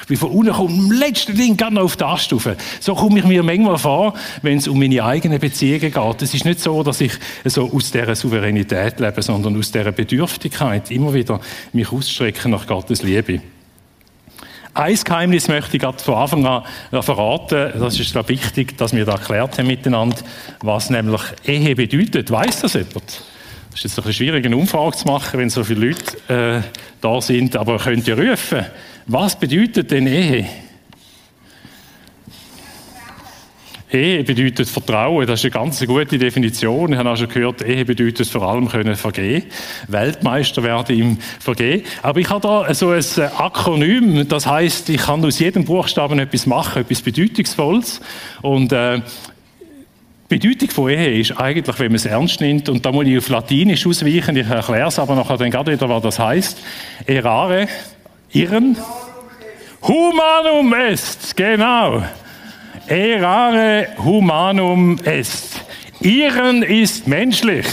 Ich 0.00 0.06
bin 0.08 0.16
von 0.16 0.30
unten 0.30 0.46
gekommen, 0.46 0.90
im 0.90 0.92
letzten 0.92 1.36
Ding 1.36 1.56
gerade 1.56 1.76
noch 1.76 1.84
auf 1.84 1.96
den 1.96 2.08
Ast 2.08 2.32
rauf. 2.32 2.48
So 2.80 2.96
komme 2.96 3.20
ich 3.20 3.24
mir 3.24 3.44
manchmal 3.44 3.78
vor, 3.78 4.14
wenn 4.42 4.58
es 4.58 4.66
um 4.66 4.80
meine 4.80 5.04
eigenen 5.04 5.38
Beziehungen 5.38 5.92
geht. 5.92 6.22
Es 6.22 6.34
ist 6.34 6.44
nicht 6.44 6.58
so, 6.58 6.82
dass 6.82 7.00
ich 7.00 7.12
so 7.44 7.70
aus 7.72 7.92
dieser 7.92 8.16
Souveränität 8.16 8.98
lebe, 8.98 9.22
sondern 9.22 9.56
aus 9.56 9.70
dieser 9.70 9.92
Bedürftigkeit 9.92 10.90
immer 10.90 11.14
wieder 11.14 11.40
mich 11.72 11.92
ausstrecken 11.92 12.50
nach 12.50 12.66
Gottes 12.66 13.04
Liebe. 13.04 13.40
Ein 14.74 14.94
Geheimnis 14.94 15.48
möchte 15.48 15.76
ich 15.76 15.82
von 15.82 16.14
Anfang 16.14 16.46
an 16.46 16.62
verraten. 17.02 17.72
Das 17.78 17.98
ist 17.98 18.12
glaube 18.12 18.30
wichtig, 18.30 18.78
dass 18.78 18.94
wir 18.94 19.04
da 19.04 19.12
erklärt 19.12 19.58
haben 19.58 19.66
miteinander, 19.66 20.16
was 20.62 20.88
nämlich 20.88 21.20
Ehe 21.44 21.74
bedeutet. 21.74 22.30
Weiß 22.30 22.62
das 22.62 22.72
jemand? 22.72 23.22
Es 23.74 23.76
ist 23.76 23.84
jetzt 23.84 23.98
ein 23.98 24.04
bisschen 24.04 24.12
schwierig, 24.14 24.46
eine 24.46 24.56
Umfrage 24.56 24.96
zu 24.96 25.06
machen, 25.06 25.40
wenn 25.40 25.50
so 25.50 25.62
viele 25.62 25.88
Leute 25.88 26.62
äh, 26.62 26.62
da 27.02 27.20
sind, 27.20 27.54
aber 27.56 27.78
könnt 27.78 28.08
ihr 28.08 28.18
rufen, 28.18 28.64
was 29.06 29.38
bedeutet 29.38 29.90
denn 29.90 30.06
Ehe? 30.06 30.46
Ehe 33.92 34.24
bedeutet 34.24 34.68
Vertrauen, 34.68 35.26
das 35.26 35.40
ist 35.40 35.44
eine 35.44 35.64
ganz 35.64 35.84
gute 35.86 36.18
Definition. 36.18 36.92
Ich 36.92 36.98
habe 36.98 37.10
auch 37.10 37.16
schon 37.16 37.28
gehört, 37.28 37.62
Ehe 37.62 37.84
bedeutet 37.84 38.26
vor 38.26 38.42
allem 38.42 38.68
können 38.68 38.96
vergehen, 38.96 39.44
Weltmeister 39.88 40.62
werden 40.62 40.98
im 40.98 41.18
Vergehen. 41.38 41.82
Aber 42.02 42.18
ich 42.18 42.30
habe 42.30 42.40
da 42.40 42.72
so 42.74 42.90
ein 42.90 43.04
Akronym, 43.36 44.26
das 44.28 44.46
heißt, 44.46 44.88
ich 44.88 45.02
kann 45.02 45.24
aus 45.24 45.38
jedem 45.38 45.64
Buchstaben 45.64 46.18
etwas 46.18 46.46
machen, 46.46 46.82
etwas 46.82 47.02
Bedeutungsvolles. 47.02 48.00
Und 48.40 48.72
äh, 48.72 49.02
Bedeutung 50.28 50.70
von 50.70 50.88
Ehe 50.88 51.20
ist 51.20 51.38
eigentlich, 51.38 51.78
wenn 51.78 51.88
man 51.88 51.96
es 51.96 52.06
ernst 52.06 52.40
nimmt, 52.40 52.70
und 52.70 52.86
da 52.86 52.92
muss 52.92 53.06
ich 53.06 53.18
auf 53.18 53.28
Latinisch 53.28 53.86
ausweichen, 53.86 54.34
ich 54.36 54.48
erkläre 54.48 54.88
es 54.88 54.98
aber 54.98 55.14
nachher 55.14 55.36
dann 55.36 55.50
gerade 55.50 55.72
wieder, 55.72 55.88
was 55.90 56.02
das 56.02 56.18
heißt. 56.18 56.58
Erare, 57.04 57.68
irren. 58.32 58.78
Humanum 59.82 60.72
est, 60.72 61.36
genau. 61.36 62.02
Erare 62.86 63.88
humanum 63.98 64.98
est. 65.04 65.60
Ihren 66.00 66.62
ist 66.62 67.06
menschlich. 67.06 67.66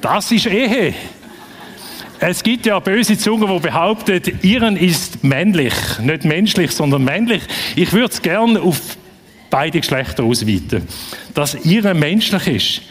Das 0.00 0.32
ist 0.32 0.46
Ehe. 0.46 0.94
Es 2.20 2.42
gibt 2.42 2.64
ja 2.64 2.78
böse 2.78 3.18
Zungen, 3.18 3.52
die 3.52 3.58
behaupten, 3.58 4.22
Ihren 4.42 4.76
ist 4.76 5.22
männlich. 5.22 5.74
Nicht 6.00 6.24
menschlich, 6.24 6.70
sondern 6.70 7.04
männlich. 7.04 7.42
Ich 7.76 7.92
würde 7.92 8.12
es 8.12 8.22
gerne 8.22 8.60
auf 8.60 8.80
beide 9.50 9.80
Geschlechter 9.80 10.24
ausweiten. 10.24 10.88
Dass 11.34 11.54
Ihren 11.64 11.98
menschlich 11.98 12.46
ist. 12.46 12.82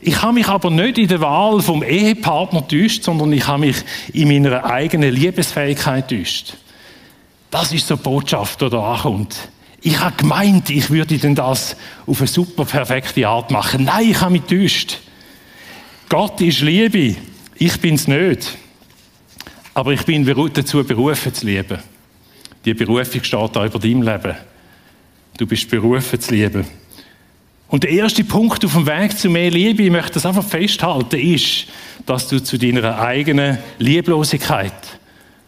Ich 0.00 0.20
habe 0.20 0.32
mich 0.32 0.48
aber 0.48 0.68
nicht 0.68 0.98
in 0.98 1.06
der 1.06 1.20
Wahl 1.20 1.60
vom 1.60 1.84
Ehepartner 1.84 2.66
täuscht, 2.66 3.04
sondern 3.04 3.32
ich 3.32 3.46
habe 3.46 3.66
mich 3.66 3.76
in 4.12 4.26
meiner 4.26 4.64
eigenen 4.64 5.14
Liebesfähigkeit 5.14 6.08
täuscht. 6.08 6.54
Das 7.52 7.72
ist 7.72 7.86
so 7.86 7.94
die 7.94 8.02
Botschaft, 8.02 8.60
die 8.60 8.68
da 8.68 8.94
ankommt. 8.94 9.36
Ich 9.82 9.98
habe 9.98 10.16
gemeint, 10.16 10.70
ich 10.70 10.90
würde 10.90 11.18
denn 11.18 11.34
das 11.34 11.76
auf 12.06 12.20
eine 12.20 12.28
super 12.28 12.64
perfekte 12.64 13.26
Art 13.26 13.50
machen. 13.50 13.84
Nein, 13.84 14.10
ich 14.10 14.20
habe 14.20 14.32
mich 14.32 14.42
täuscht. 14.42 14.98
Gott 16.08 16.40
ist 16.40 16.60
Liebe. 16.60 17.16
Ich 17.56 17.80
bin 17.80 17.96
es 17.96 18.06
nicht. 18.06 18.56
Aber 19.74 19.92
ich 19.92 20.04
bin 20.04 20.24
dazu 20.24 20.84
berufen 20.84 21.34
zu 21.34 21.46
lieben. 21.46 21.78
Die 22.64 22.74
Berufung 22.74 23.24
steht 23.24 23.56
da 23.56 23.66
über 23.66 23.78
deinem 23.78 24.02
Leben. 24.02 24.36
Du 25.36 25.46
bist 25.46 25.68
berufen 25.68 26.20
zu 26.20 26.32
lieben. 26.32 26.64
Und 27.68 27.82
der 27.82 27.90
erste 27.90 28.22
Punkt 28.22 28.64
auf 28.64 28.74
dem 28.74 28.86
Weg 28.86 29.18
zu 29.18 29.30
mehr 29.30 29.50
Liebe, 29.50 29.82
ich 29.82 29.90
möchte 29.90 30.12
das 30.12 30.26
einfach 30.26 30.44
festhalten, 30.44 31.18
ist, 31.18 31.66
dass 32.06 32.28
du 32.28 32.38
zu 32.40 32.58
deiner 32.58 33.00
eigenen 33.00 33.58
Lieblosigkeit 33.78 34.72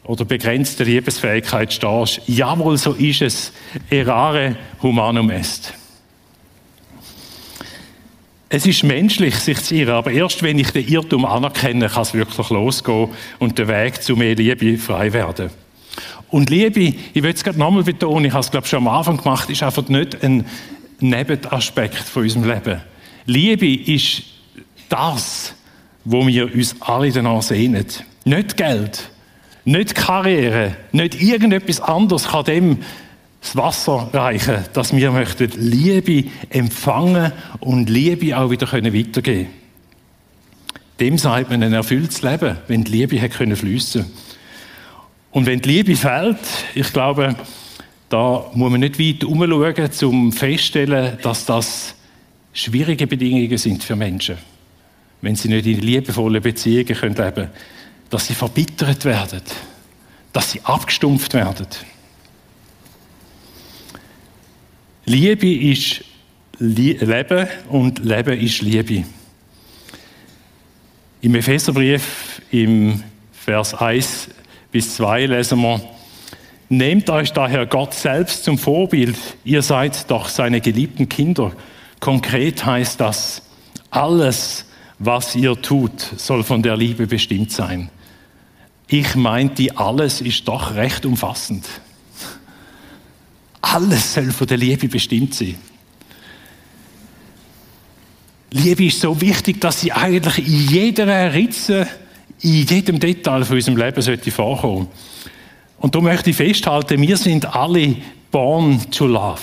oder 0.04 0.24
begrenzter 0.24 0.84
Liebesfähigkeit 0.84 1.72
stehst. 1.72 2.20
Jawohl, 2.26 2.76
so 2.76 2.92
ist 2.92 3.22
es. 3.22 3.52
Erare 3.90 4.56
humanum 4.82 5.30
est. 5.30 5.72
Es 8.48 8.66
ist 8.66 8.84
menschlich, 8.84 9.34
sich 9.36 9.60
zu 9.62 9.74
irren, 9.74 9.94
aber 9.94 10.12
erst 10.12 10.42
wenn 10.42 10.58
ich 10.58 10.70
den 10.70 10.86
Irrtum 10.86 11.24
anerkenne, 11.24 11.88
kann 11.88 12.02
es 12.02 12.14
wirklich 12.14 12.50
losgehen 12.50 13.08
und 13.40 13.58
der 13.58 13.66
Weg 13.66 14.00
zu 14.02 14.14
mehr 14.14 14.36
Liebe 14.36 14.78
frei 14.78 15.12
werden. 15.12 15.50
Und 16.30 16.50
Liebe, 16.50 16.94
ich 17.12 17.22
will 17.22 17.32
es 17.32 17.42
gerade 17.42 17.58
nochmal 17.58 17.82
betonen, 17.82 18.26
ich 18.26 18.32
habe 18.32 18.44
es 18.44 18.50
glaube 18.50 18.66
schon 18.66 18.86
am 18.86 18.88
Anfang 18.88 19.16
gemacht, 19.16 19.50
ist 19.50 19.62
einfach 19.62 19.88
nicht 19.88 20.22
ein 20.22 20.44
Nebenaspekt 21.00 21.96
von 21.96 22.22
unserem 22.22 22.48
Leben. 22.48 22.80
Liebe 23.26 23.72
ist 23.90 24.22
das, 24.88 25.54
wo 26.04 26.26
wir 26.26 26.54
uns 26.54 26.76
alle 26.80 27.10
danach 27.10 27.42
sehnen. 27.42 27.86
Nicht 28.24 28.56
Geld, 28.56 29.10
nicht 29.64 29.94
Karriere, 29.94 30.76
nicht 30.92 31.20
irgendetwas 31.20 31.80
anderes 31.80 32.28
kann 32.28 32.44
dem 32.44 32.78
das 33.40 33.56
Wasser 33.56 34.08
reichen, 34.12 34.64
dass 34.72 34.96
wir 34.96 35.10
möchten 35.10 35.50
Liebe 35.56 36.30
empfangen 36.48 37.32
und 37.60 37.90
Liebe 37.90 38.36
auch 38.38 38.50
wieder 38.50 38.70
weitergeben 38.72 39.12
können. 39.22 39.46
Dem 41.00 41.18
sagt 41.18 41.50
man 41.50 41.62
ein 41.62 41.72
erfülltes 41.72 42.22
Leben, 42.22 42.56
wenn 42.68 42.84
die 42.84 42.92
Liebe 42.92 43.20
hat 43.20 43.32
können 43.32 43.56
fließen. 43.56 44.06
Und 45.30 45.46
wenn 45.46 45.60
die 45.60 45.68
Liebe 45.68 45.96
fehlt, 45.96 46.38
ich 46.74 46.92
glaube, 46.92 47.34
da 48.08 48.50
muss 48.54 48.70
man 48.70 48.80
nicht 48.80 48.98
weit 48.98 49.24
umschauen, 49.24 49.90
um 50.04 50.32
festzustellen, 50.32 51.18
dass 51.22 51.44
das 51.44 51.94
schwierige 52.52 53.06
Bedingungen 53.06 53.58
sind 53.58 53.82
für 53.82 53.96
Menschen. 53.96 54.38
Wenn 55.20 55.34
sie 55.34 55.48
nicht 55.48 55.66
in 55.66 55.80
liebevollen 55.80 56.40
Beziehungen 56.40 56.86
leben 56.86 57.14
können, 57.14 57.50
dass 58.14 58.28
sie 58.28 58.34
verbittert 58.34 59.04
werden, 59.04 59.42
dass 60.32 60.52
sie 60.52 60.60
abgestumpft 60.62 61.34
werden. 61.34 61.66
Liebe 65.04 65.52
ist 65.52 66.04
Leben 66.60 67.48
und 67.70 67.98
Leben 68.04 68.38
ist 68.38 68.62
Liebe. 68.62 69.04
Im 71.22 71.34
Epheserbrief 71.34 72.40
im 72.52 73.02
Vers 73.32 73.74
1 73.74 74.28
bis 74.70 74.94
2 74.94 75.26
lesen 75.26 75.60
wir, 75.60 75.80
Nehmt 76.68 77.10
euch 77.10 77.32
daher 77.32 77.66
Gott 77.66 77.94
selbst 77.94 78.44
zum 78.44 78.58
Vorbild, 78.58 79.16
ihr 79.44 79.62
seid 79.62 80.08
doch 80.08 80.28
seine 80.28 80.60
geliebten 80.60 81.08
Kinder. 81.08 81.50
Konkret 81.98 82.64
heißt 82.64 83.00
das, 83.00 83.42
alles, 83.90 84.66
was 85.00 85.34
ihr 85.34 85.60
tut, 85.60 86.00
soll 86.00 86.44
von 86.44 86.62
der 86.62 86.76
Liebe 86.76 87.08
bestimmt 87.08 87.50
sein. 87.50 87.90
Ich 88.86 89.14
meinte, 89.14 89.76
alles 89.76 90.20
ist 90.20 90.46
doch 90.46 90.74
recht 90.74 91.06
umfassend. 91.06 91.66
Alles 93.60 94.14
soll 94.14 94.30
von 94.30 94.46
der 94.46 94.58
Liebe 94.58 94.88
bestimmt 94.88 95.34
sein. 95.34 95.56
Liebe 98.50 98.84
ist 98.84 99.00
so 99.00 99.20
wichtig, 99.20 99.60
dass 99.60 99.80
sie 99.80 99.90
eigentlich 99.90 100.38
in 100.38 100.68
jeder 100.68 101.32
Ritze 101.32 101.88
in 102.40 102.66
jedem 102.66 103.00
Detail 103.00 103.44
von 103.44 103.56
unserem 103.56 103.76
Leben 103.76 104.02
sollte 104.02 104.30
vorkommen. 104.30 104.88
Und 105.78 105.94
da 105.94 106.00
möchte 106.00 106.30
ich 106.30 106.36
festhalten, 106.36 107.00
wir 107.00 107.16
sind 107.16 107.46
alle 107.54 107.96
born 108.30 108.90
to 108.90 109.06
love. 109.06 109.40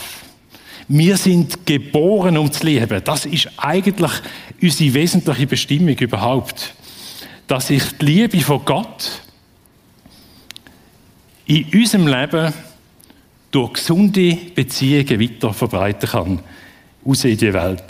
Wir 0.88 1.18
sind 1.18 1.66
geboren, 1.66 2.38
um 2.38 2.52
zu 2.52 2.66
lieben. 2.66 3.02
Das 3.04 3.26
ist 3.26 3.50
eigentlich 3.58 4.12
unsere 4.62 4.94
wesentliche 4.94 5.48
Bestimmung 5.48 5.98
überhaupt. 5.98 6.74
Dass 7.48 7.70
ich 7.70 7.84
die 8.00 8.06
Liebe 8.06 8.40
von 8.42 8.64
Gott 8.66 9.22
in 11.46 11.66
unserem 11.74 12.08
Leben 12.08 12.54
durch 13.52 13.74
gesunde 13.74 14.38
Beziehungen 14.56 15.20
weiter 15.20 15.54
verbreiten 15.54 16.10
kann, 16.10 16.40
aus 17.04 17.26
in 17.26 17.38
die 17.38 17.54
Welt. 17.54 17.84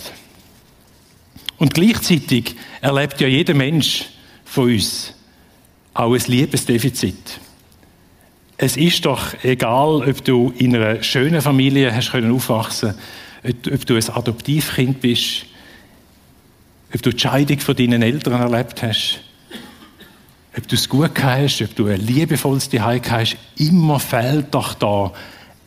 Und 1.58 1.74
gleichzeitig 1.74 2.56
erlebt 2.82 3.22
ja 3.22 3.28
jeder 3.28 3.54
Mensch 3.54 4.06
von 4.46 4.72
uns 4.72 5.14
auch 5.94 6.14
ein 6.14 6.24
Liebesdefizit. 6.26 7.40
Es 8.58 8.78
ist 8.78 9.06
doch 9.06 9.34
egal, 9.44 10.08
ob 10.08 10.24
du 10.24 10.54
in 10.58 10.76
einer 10.76 11.04
schönen 11.04 11.42
Familie 11.42 11.94
hast 11.94 12.12
können 12.12 12.32
aufwachsen, 12.32 12.96
ob 13.44 13.86
du 13.86 13.96
ein 13.96 14.10
Adoptivkind 14.10 15.02
bist, 15.02 15.46
ob 16.94 17.02
du 17.02 17.12
die 17.12 17.20
Scheidung 17.20 17.60
von 17.60 17.76
deinen 17.76 18.02
Eltern 18.02 18.34
erlebt 18.34 18.82
hast, 18.84 19.22
ob 20.58 20.68
du 20.68 20.76
es 20.76 20.90
gut 20.90 21.22
hast, 21.22 21.62
ob 21.62 21.76
du 21.76 21.88
ein 21.88 22.02
liebevolles 22.02 22.70
Zuhause 22.70 23.02
hast, 23.10 23.38
immer 23.58 24.00
fehlt 24.00 24.54
doch 24.54 24.74
da 24.74 25.12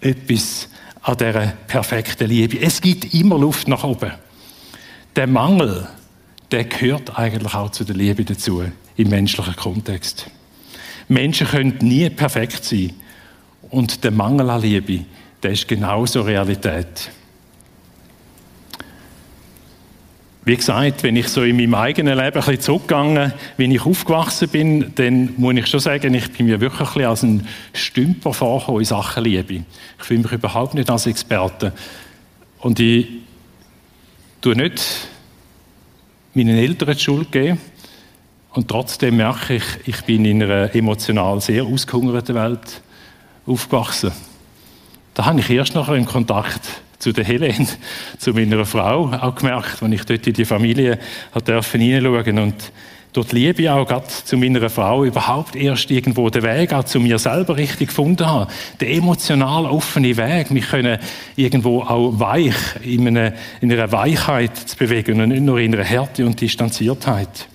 etwas 0.00 0.68
an 1.02 1.16
dieser 1.16 1.46
perfekten 1.66 2.28
Liebe. 2.28 2.60
Es 2.60 2.80
gibt 2.80 3.14
immer 3.14 3.38
Luft 3.38 3.68
nach 3.68 3.84
oben. 3.84 4.12
Der 5.16 5.26
Mangel, 5.26 5.86
der 6.50 6.64
gehört 6.64 7.18
eigentlich 7.18 7.54
auch 7.54 7.70
zu 7.70 7.84
der 7.84 7.96
Liebe 7.96 8.24
dazu, 8.24 8.62
im 8.96 9.08
menschlichen 9.08 9.56
Kontext. 9.56 10.26
Menschen 11.08 11.46
können 11.46 11.78
nie 11.80 12.08
perfekt 12.10 12.64
sein. 12.64 12.92
Und 13.70 14.04
der 14.04 14.10
Mangel 14.10 14.50
an 14.50 14.62
Liebe, 14.62 15.04
der 15.42 15.52
ist 15.52 15.68
genauso 15.68 16.22
Realität. 16.22 17.10
Wie 20.46 20.56
gesagt, 20.56 21.02
wenn 21.02 21.16
ich 21.16 21.28
so 21.28 21.42
in 21.42 21.56
meinem 21.56 21.74
eigenen 21.74 22.18
Leben 22.18 22.26
ein 22.26 22.32
bisschen 22.32 22.60
zurückgegangen, 22.60 23.32
wenn 23.56 23.70
ich 23.70 23.86
aufgewachsen 23.86 24.48
bin, 24.48 24.92
dann 24.94 25.32
muss 25.38 25.54
ich 25.54 25.66
schon 25.66 25.80
sagen, 25.80 26.12
ich 26.12 26.30
bin 26.32 26.46
mir 26.46 26.60
wirklich 26.60 26.96
ein 26.96 27.04
als 27.06 27.22
ein 27.22 27.48
Stümper 27.72 28.34
vorgekommen 28.34 28.80
in 28.80 28.84
Sachen 28.84 29.24
Liebe. 29.24 29.64
Ich 29.98 30.04
fühle 30.04 30.20
mich 30.20 30.32
überhaupt 30.32 30.74
nicht 30.74 30.90
als 30.90 31.06
Experte. 31.06 31.72
Und 32.58 32.78
ich 32.78 33.06
tue 34.42 34.54
nicht 34.54 35.08
meinen 36.34 36.58
Eltern 36.58 36.94
die 36.94 37.02
Schuld 37.02 37.32
geben. 37.32 37.58
Und 38.50 38.68
trotzdem 38.68 39.16
merke 39.16 39.56
ich, 39.56 39.64
ich 39.86 40.02
bin 40.02 40.26
in 40.26 40.42
einer 40.42 40.74
emotional 40.74 41.40
sehr 41.40 41.64
ausgehungerten 41.64 42.34
Welt 42.34 42.82
aufgewachsen. 43.46 44.12
Da 45.14 45.24
habe 45.24 45.40
ich 45.40 45.48
erst 45.48 45.74
nachher 45.74 45.94
im 45.94 46.04
Kontakt 46.04 46.82
zu 47.04 47.12
der 47.12 47.24
Helen, 47.24 47.68
zu 48.18 48.32
meiner 48.32 48.64
Frau, 48.64 49.10
auch 49.12 49.34
gemerkt, 49.34 49.82
als 49.82 49.92
ich 49.92 50.04
dort 50.04 50.26
in 50.26 50.32
die 50.32 50.44
Familie 50.46 50.98
durfte 51.44 51.78
hineinschauen 51.78 52.38
und 52.38 52.72
dort 53.12 53.32
Liebe 53.32 53.70
auch 53.70 53.86
gerade 53.86 54.06
zu 54.08 54.38
meiner 54.38 54.70
Frau 54.70 55.04
überhaupt 55.04 55.54
erst 55.54 55.90
irgendwo 55.90 56.30
den 56.30 56.42
Weg 56.42 56.72
auch 56.72 56.84
zu 56.84 57.00
mir 57.00 57.18
selber 57.18 57.58
richtig 57.58 57.88
gefunden 57.88 58.26
habe. 58.26 58.50
Der 58.80 58.90
emotional 58.90 59.66
offene 59.66 60.16
Weg, 60.16 60.50
mich 60.50 60.66
können 60.66 60.98
irgendwo 61.36 61.82
auch 61.82 62.18
weich, 62.18 62.56
in 62.82 63.06
einer, 63.06 63.34
in 63.60 63.70
einer 63.70 63.92
Weichheit 63.92 64.56
zu 64.56 64.76
bewegen 64.78 65.20
und 65.20 65.28
nicht 65.28 65.42
nur 65.42 65.60
in 65.60 65.74
einer 65.74 65.84
Härte 65.84 66.24
und 66.24 66.40
Distanziertheit. 66.40 67.48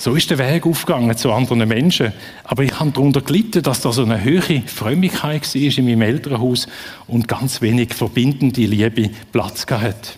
So 0.00 0.14
ist 0.14 0.30
der 0.30 0.38
Weg 0.38 0.64
aufgegangen 0.64 1.14
zu 1.14 1.30
anderen 1.30 1.68
Menschen. 1.68 2.14
Aber 2.44 2.62
ich 2.62 2.80
habe 2.80 2.90
darunter 2.90 3.20
gelitten, 3.20 3.62
dass 3.62 3.82
da 3.82 3.92
so 3.92 4.02
eine 4.02 4.24
höhere 4.24 4.62
Frömmigkeit 4.62 5.54
war 5.54 5.60
in 5.60 5.84
meinem 5.84 6.00
Elternhaus 6.00 6.68
und 7.06 7.28
ganz 7.28 7.60
wenig 7.60 7.92
verbindende 7.92 8.62
Liebe 8.62 9.10
Platz 9.30 9.66
gehabt. 9.66 10.16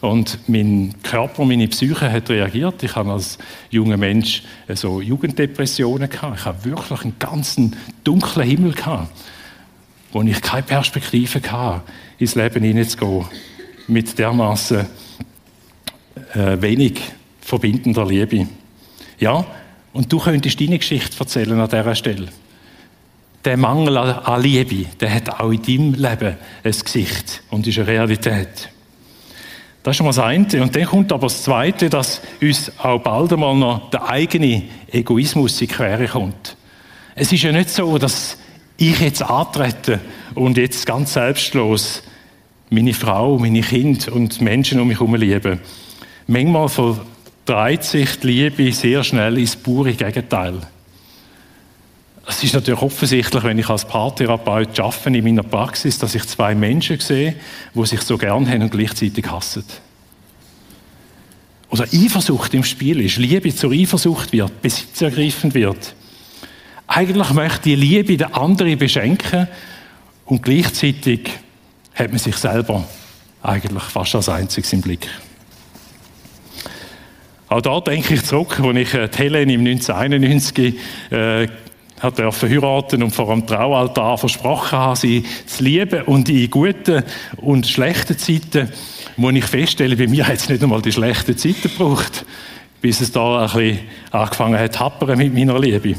Und 0.00 0.38
mein 0.48 0.94
Körper, 1.02 1.44
meine 1.44 1.68
Psyche 1.68 2.10
hat 2.10 2.30
reagiert. 2.30 2.82
Ich 2.82 2.96
habe 2.96 3.12
als 3.12 3.36
junger 3.68 3.98
Mensch 3.98 4.44
so 4.72 5.02
Jugenddepressionen 5.02 6.08
gehabt. 6.08 6.38
Ich 6.38 6.44
habe 6.46 6.64
wirklich 6.64 7.02
einen 7.02 7.18
ganzen 7.18 7.76
dunklen 8.04 8.48
Himmel 8.48 8.72
gehabt, 8.72 9.14
wo 10.10 10.22
ich 10.22 10.40
keine 10.40 10.62
Perspektive 10.62 11.42
hatte, 11.50 11.82
ins 12.16 12.34
Leben 12.34 12.64
hineinzugehen. 12.64 13.26
Mit 13.88 14.18
dermaßen 14.18 14.86
äh, 16.32 16.62
wenig 16.62 17.02
verbindender 17.42 18.06
Liebe. 18.06 18.48
Ja, 19.18 19.44
und 19.92 20.12
du 20.12 20.18
könntest 20.18 20.60
deine 20.60 20.78
Geschichte 20.78 21.18
erzählen 21.18 21.58
an 21.58 21.68
dieser 21.68 21.94
Stelle. 21.94 22.28
Der 23.44 23.56
Mangel 23.56 23.96
an 23.96 24.42
Liebe, 24.42 24.86
der 25.00 25.14
hat 25.14 25.40
auch 25.40 25.50
in 25.50 25.62
deinem 25.62 25.94
Leben 25.94 26.36
ein 26.64 26.72
Gesicht 26.72 27.42
und 27.50 27.66
ist 27.66 27.78
eine 27.78 27.86
Realität. 27.86 28.68
Das 29.82 29.92
ist 29.92 29.96
schon 29.96 30.06
mal 30.06 30.10
das 30.10 30.18
eine. 30.18 30.62
Und 30.62 30.74
dann 30.74 30.84
kommt 30.84 31.12
aber 31.12 31.28
das 31.28 31.42
Zweite, 31.44 31.88
dass 31.88 32.20
uns 32.42 32.70
auch 32.78 33.00
bald 33.00 33.32
einmal 33.32 33.54
noch 33.54 33.90
der 33.90 34.08
eigene 34.08 34.64
Egoismus 34.90 35.60
in 35.60 35.68
die 35.68 35.74
Quere 35.74 36.06
kommt. 36.06 36.56
Es 37.14 37.32
ist 37.32 37.42
ja 37.42 37.52
nicht 37.52 37.70
so, 37.70 37.96
dass 37.96 38.36
ich 38.76 39.00
jetzt 39.00 39.22
antrete 39.22 40.00
und 40.34 40.56
jetzt 40.56 40.84
ganz 40.86 41.14
selbstlos 41.14 42.02
meine 42.70 42.92
Frau, 42.92 43.38
meine 43.38 43.62
Kinder 43.62 44.12
und 44.12 44.40
Menschen 44.40 44.78
um 44.78 44.88
mich 44.88 45.00
herum 45.00 45.14
liebe. 45.14 45.58
Manchmal 46.26 46.68
dreht 47.48 47.82
sich 47.82 48.18
die 48.20 48.26
Liebe 48.26 48.72
sehr 48.72 49.02
schnell 49.02 49.38
ins 49.38 49.56
pure 49.56 49.94
Gegenteil. 49.94 50.60
Es 52.26 52.44
ist 52.44 52.52
natürlich 52.52 52.82
offensichtlich, 52.82 53.42
wenn 53.42 53.58
ich 53.58 53.70
als 53.70 53.86
Paartherapeut 53.86 54.78
arbeite 54.78 55.16
in 55.16 55.24
meiner 55.24 55.42
Praxis, 55.42 55.98
dass 55.98 56.14
ich 56.14 56.26
zwei 56.26 56.54
Menschen 56.54 57.00
sehe, 57.00 57.36
die 57.74 57.86
sich 57.86 58.02
so 58.02 58.18
gern 58.18 58.46
haben 58.46 58.62
und 58.62 58.70
gleichzeitig 58.70 59.30
hassen. 59.30 59.64
Oder 61.70 61.84
Eifersucht 61.84 62.52
im 62.52 62.64
Spiel 62.64 63.00
ist, 63.00 63.16
Liebe 63.16 63.54
zur 63.54 63.72
Eifersucht 63.72 64.32
wird, 64.32 64.60
besitzergreifend 64.60 65.54
wird. 65.54 65.94
Eigentlich 66.86 67.30
möchte 67.30 67.62
die 67.62 67.76
Liebe 67.76 68.18
den 68.18 68.34
anderen 68.34 68.76
beschenken 68.76 69.48
und 70.26 70.42
gleichzeitig 70.42 71.30
hat 71.94 72.10
man 72.10 72.18
sich 72.18 72.36
selber 72.36 72.86
eigentlich 73.42 73.84
fast 73.84 74.14
als 74.14 74.28
einziges 74.28 74.72
im 74.74 74.82
Blick. 74.82 75.08
Auch 77.48 77.62
da 77.62 77.80
denke 77.80 78.14
ich 78.14 78.24
zurück, 78.24 78.60
als 78.60 78.76
ich 78.76 78.94
äh, 78.94 79.08
Helen 79.16 79.48
im 79.48 79.60
1991 79.60 80.74
äh, 81.10 81.48
hat 82.00 82.16
verheiraten 82.34 83.02
und 83.02 83.10
vor 83.10 83.34
dem 83.34 83.46
Traualtar 83.46 84.18
versprochen 84.18 84.78
habe, 84.78 84.96
sie 84.96 85.24
zu 85.46 85.64
lieben 85.64 86.02
und 86.02 86.28
in 86.28 86.50
guten 86.50 87.02
und 87.38 87.66
schlechten 87.66 88.18
Zeiten, 88.18 88.68
muss 89.16 89.34
ich 89.34 89.44
feststellen, 89.44 89.98
bei 89.98 90.06
mir 90.06 90.26
hat 90.26 90.36
es 90.36 90.48
nicht 90.48 90.62
einmal 90.62 90.82
die 90.82 90.92
schlechten 90.92 91.36
Zeiten 91.36 91.62
gebraucht, 91.62 92.24
bis 92.80 93.00
es 93.00 93.10
da 93.10 93.46
ein 93.46 93.50
bisschen 93.50 93.80
angefangen 94.12 94.58
hat 94.58 94.78
happern 94.78 95.18
mit 95.18 95.34
meiner 95.34 95.58
Liebe. 95.58 95.96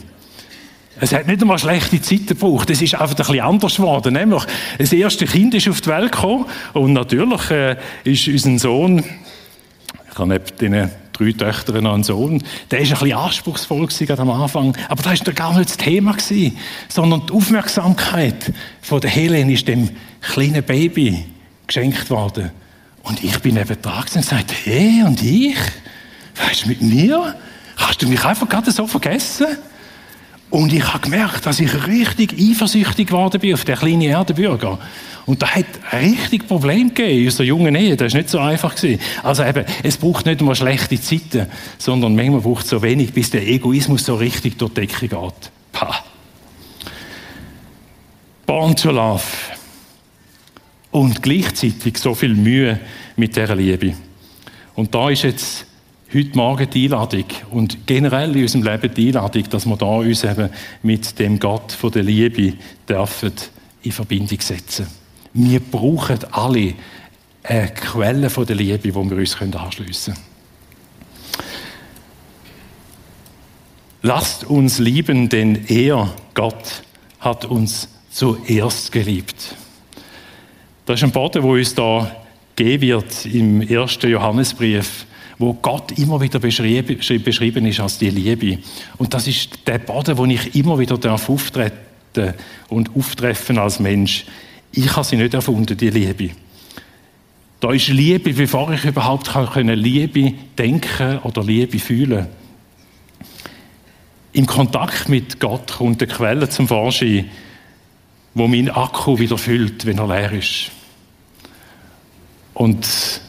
Es 1.02 1.14
hat 1.14 1.28
nicht 1.28 1.42
einmal 1.42 1.60
schlechte 1.60 2.02
Zeiten 2.02 2.28
gebraucht. 2.28 2.70
Es 2.70 2.82
ist 2.82 2.94
einfach 2.94 3.12
ein 3.12 3.16
bisschen 3.16 3.40
anders 3.40 3.76
geworden. 3.78 4.14
Nämlich, 4.14 4.44
das 4.78 4.92
erste 4.92 5.26
Kind 5.26 5.54
ist 5.54 5.68
auf 5.70 5.82
die 5.82 5.90
Welt 5.90 6.12
gekommen 6.12 6.46
und 6.74 6.94
natürlich 6.94 7.50
äh, 7.52 7.78
ist 8.04 8.28
unser 8.28 8.60
Sohn, 8.60 9.04
ich 10.12 10.18
habe 10.18 10.30
neben 10.30 10.46
diesen 10.60 10.92
drei 11.20 11.34
Töchter 11.34 11.82
noch 11.82 11.94
einen 11.94 12.04
Sohn, 12.04 12.42
der 12.72 12.80
ist 12.80 12.94
ein 12.94 13.00
bisschen 13.00 13.18
anspruchsvoll 13.18 13.88
gewesen, 13.88 14.20
am 14.20 14.30
Anfang. 14.30 14.76
Aber 14.88 15.04
das 15.04 15.26
war 15.26 15.34
gar 15.34 15.58
nicht 15.58 15.70
das 15.70 15.78
Thema 15.78 16.14
gewesen, 16.14 16.58
sondern 16.88 17.26
die 17.28 17.34
Aufmerksamkeit 17.34 18.54
von 18.82 19.02
der 19.02 19.10
Helen 19.10 19.50
ist 19.50 19.68
dem 19.68 19.90
kleinen 20.22 20.64
Baby 20.64 21.26
geschenkt 21.68 22.10
worden. 22.10 22.52
Und 23.04 23.24
ich 23.24 23.38
bin 23.40 23.58
eben 23.58 23.78
da 23.82 24.00
und 24.00 24.14
gesagt, 24.14 24.54
hey, 24.64 25.04
und 25.06 25.22
ich? 25.22 25.58
Was 26.36 26.52
ist 26.52 26.68
mit 26.68 26.82
mir? 26.82 27.36
Hast 27.76 28.02
du 28.02 28.08
mich 28.08 28.24
einfach 28.24 28.48
gerade 28.48 28.72
so 28.72 28.88
vergessen? 28.88 29.48
Und 30.50 30.74
ich 30.74 30.84
habe 30.94 31.00
gemerkt, 31.00 31.46
dass 31.46 31.60
ich 31.60 31.88
richtig 31.88 32.34
eifersüchtig 32.40 33.08
geworden 33.08 33.40
bin 33.40 33.54
auf 33.54 33.66
den 33.66 33.76
kleinen 33.76 34.02
Erdenbürger. 34.02 34.80
Und 35.28 35.44
da 35.44 35.48
hat 35.48 35.66
richtig 35.94 36.48
Probleme 36.48 36.90
gegeben 36.90 37.20
in 37.20 37.26
unserer 37.26 37.46
jungen 37.46 37.76
Ehe. 37.76 37.96
Das 37.96 38.14
war 38.14 38.18
nicht 38.20 38.30
so 38.32 38.40
einfach. 38.40 38.76
Gewesen. 38.76 39.00
Also 39.22 39.44
eben, 39.44 39.64
es 39.84 39.98
braucht 39.98 40.26
nicht 40.26 40.42
nur 40.42 40.56
schlechte 40.56 41.00
Zeiten, 41.00 41.46
sondern 41.78 42.16
manchmal 42.16 42.42
braucht 42.42 42.64
es 42.64 42.72
so 42.72 42.82
wenig, 42.82 43.14
bis 43.14 43.30
der 43.30 43.48
Egoismus 43.48 44.06
so 44.06 44.16
richtig 44.16 44.58
durch 44.58 44.74
die 44.74 44.82
Decke 44.82 45.08
geht. 45.08 45.52
Pah. 45.72 46.04
Born 48.48 48.76
to 48.76 48.90
love. 48.90 49.24
Und 50.90 51.22
gleichzeitig 51.22 52.00
so 52.00 52.16
viel 52.16 52.34
Mühe 52.34 52.80
mit 53.16 53.36
dieser 53.36 53.56
Liebe. 53.56 53.94
Und 54.74 54.96
da 54.96 55.12
ist 55.12 55.22
jetzt 55.22 55.68
heute 56.12 56.36
Morgen 56.36 56.68
die 56.72 56.86
Einladung 56.86 57.26
und 57.52 57.86
generell 57.86 58.36
in 58.36 58.42
unserem 58.42 58.64
Leben 58.64 58.94
die 58.94 59.08
Einladung, 59.10 59.48
dass 59.50 59.66
wir 59.68 59.78
da 59.78 59.86
uns 59.86 60.24
eben 60.24 60.50
mit 60.82 61.20
dem 61.20 61.38
Gott 61.40 61.72
von 61.72 61.92
der 61.92 62.02
Liebe 62.02 62.54
dürfen 62.88 63.34
in 63.84 63.92
Verbindung 63.92 64.42
setzen. 64.42 64.88
Wir 65.34 65.60
brauchen 65.60 66.20
alle 66.32 66.74
eine 67.44 67.68
Quelle 67.70 68.30
von 68.32 68.46
der 68.46 68.56
Liebe, 68.56 68.94
wo 68.96 69.08
wir 69.08 69.18
uns 69.18 69.40
anschliessen 69.40 70.16
können. 70.16 70.26
Lasst 74.02 74.46
uns 74.46 74.80
lieben, 74.80 75.30
denn 75.30 75.66
er, 75.68 76.12
Gott, 76.34 76.84
hat 77.20 77.46
uns 77.46 77.90
zuerst 78.10 78.92
geliebt. 78.92 79.56
Das 80.86 81.00
ist 81.00 81.04
ein 81.04 81.12
Boden, 81.12 81.44
wo 81.44 81.54
uns 81.54 81.76
da 81.76 82.16
geben 82.56 82.82
wird 82.82 83.26
im 83.26 83.62
ersten 83.62 84.10
Johannesbrief 84.10 85.06
wo 85.40 85.54
Gott 85.54 85.98
immer 85.98 86.20
wieder 86.20 86.40
beschrieben 86.40 87.66
ist 87.66 87.80
als 87.80 87.98
die 87.98 88.10
Liebe. 88.10 88.60
Und 88.98 89.14
das 89.14 89.26
ist 89.26 89.66
der 89.66 89.80
Boden, 89.80 90.18
wo 90.18 90.26
ich 90.26 90.54
immer 90.54 90.78
wieder 90.78 90.98
darf 90.98 91.30
auftreten 91.30 92.34
und 92.68 92.96
auftreffen 92.96 93.58
als 93.58 93.80
Mensch. 93.80 94.26
Ich 94.74 94.94
habe 94.96 95.06
sie 95.06 95.16
nicht 95.16 95.34
erfunden, 95.34 95.78
die 95.78 95.90
Liebe. 95.90 96.32
Da 97.62 97.72
ist 97.72 97.88
Liebe, 97.88 98.34
bevor 98.34 98.72
ich 98.74 98.84
überhaupt 98.84 99.30
kann 99.30 99.68
Liebe 99.70 100.34
denken 100.58 101.20
oder 101.20 101.44
Liebe 101.44 101.80
fühlen. 101.80 102.28
Im 104.34 104.46
Kontakt 104.46 105.08
mit 105.08 105.40
Gott 105.40 105.72
kommt 105.78 106.04
eine 106.04 106.12
Quelle 106.12 106.50
zum 106.50 106.68
Vorschein, 106.68 107.30
wo 108.34 108.48
mein 108.48 108.70
Akku 108.70 109.18
wieder 109.20 109.38
füllt, 109.38 109.86
wenn 109.86 109.98
er 109.98 110.08
leer 110.08 110.32
ist. 110.34 110.72
Und 112.54 113.22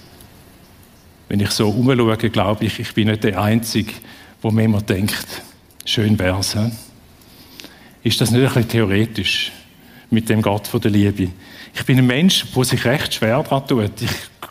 wenn 1.31 1.39
ich 1.39 1.51
so 1.53 1.69
umschaue, 1.69 2.17
glaube 2.17 2.65
ich, 2.65 2.81
ich 2.81 2.93
bin 2.93 3.07
nicht 3.07 3.23
der 3.23 3.41
Einzige, 3.41 3.93
wo 4.43 4.51
mir 4.51 4.65
immer 4.65 4.83
denkt, 4.83 5.25
schön 5.85 6.19
wär's. 6.19 6.55
He? 6.55 6.73
Ist 8.03 8.21
das 8.21 8.33
nicht 8.33 8.41
ein 8.41 8.47
bisschen 8.49 8.69
theoretisch 8.69 9.53
mit 10.11 10.29
dem 10.29 10.43
Gott 10.43 10.67
von 10.67 10.81
der 10.81 10.91
Liebe? 10.91 11.29
Ich 11.73 11.85
bin 11.85 11.99
ein 11.99 12.07
Mensch, 12.09 12.47
der 12.53 12.65
sich 12.65 12.85
recht 12.85 13.15
schwer 13.15 13.45
daran 13.45 13.65
tut. 13.65 13.93
Ich 14.03 14.11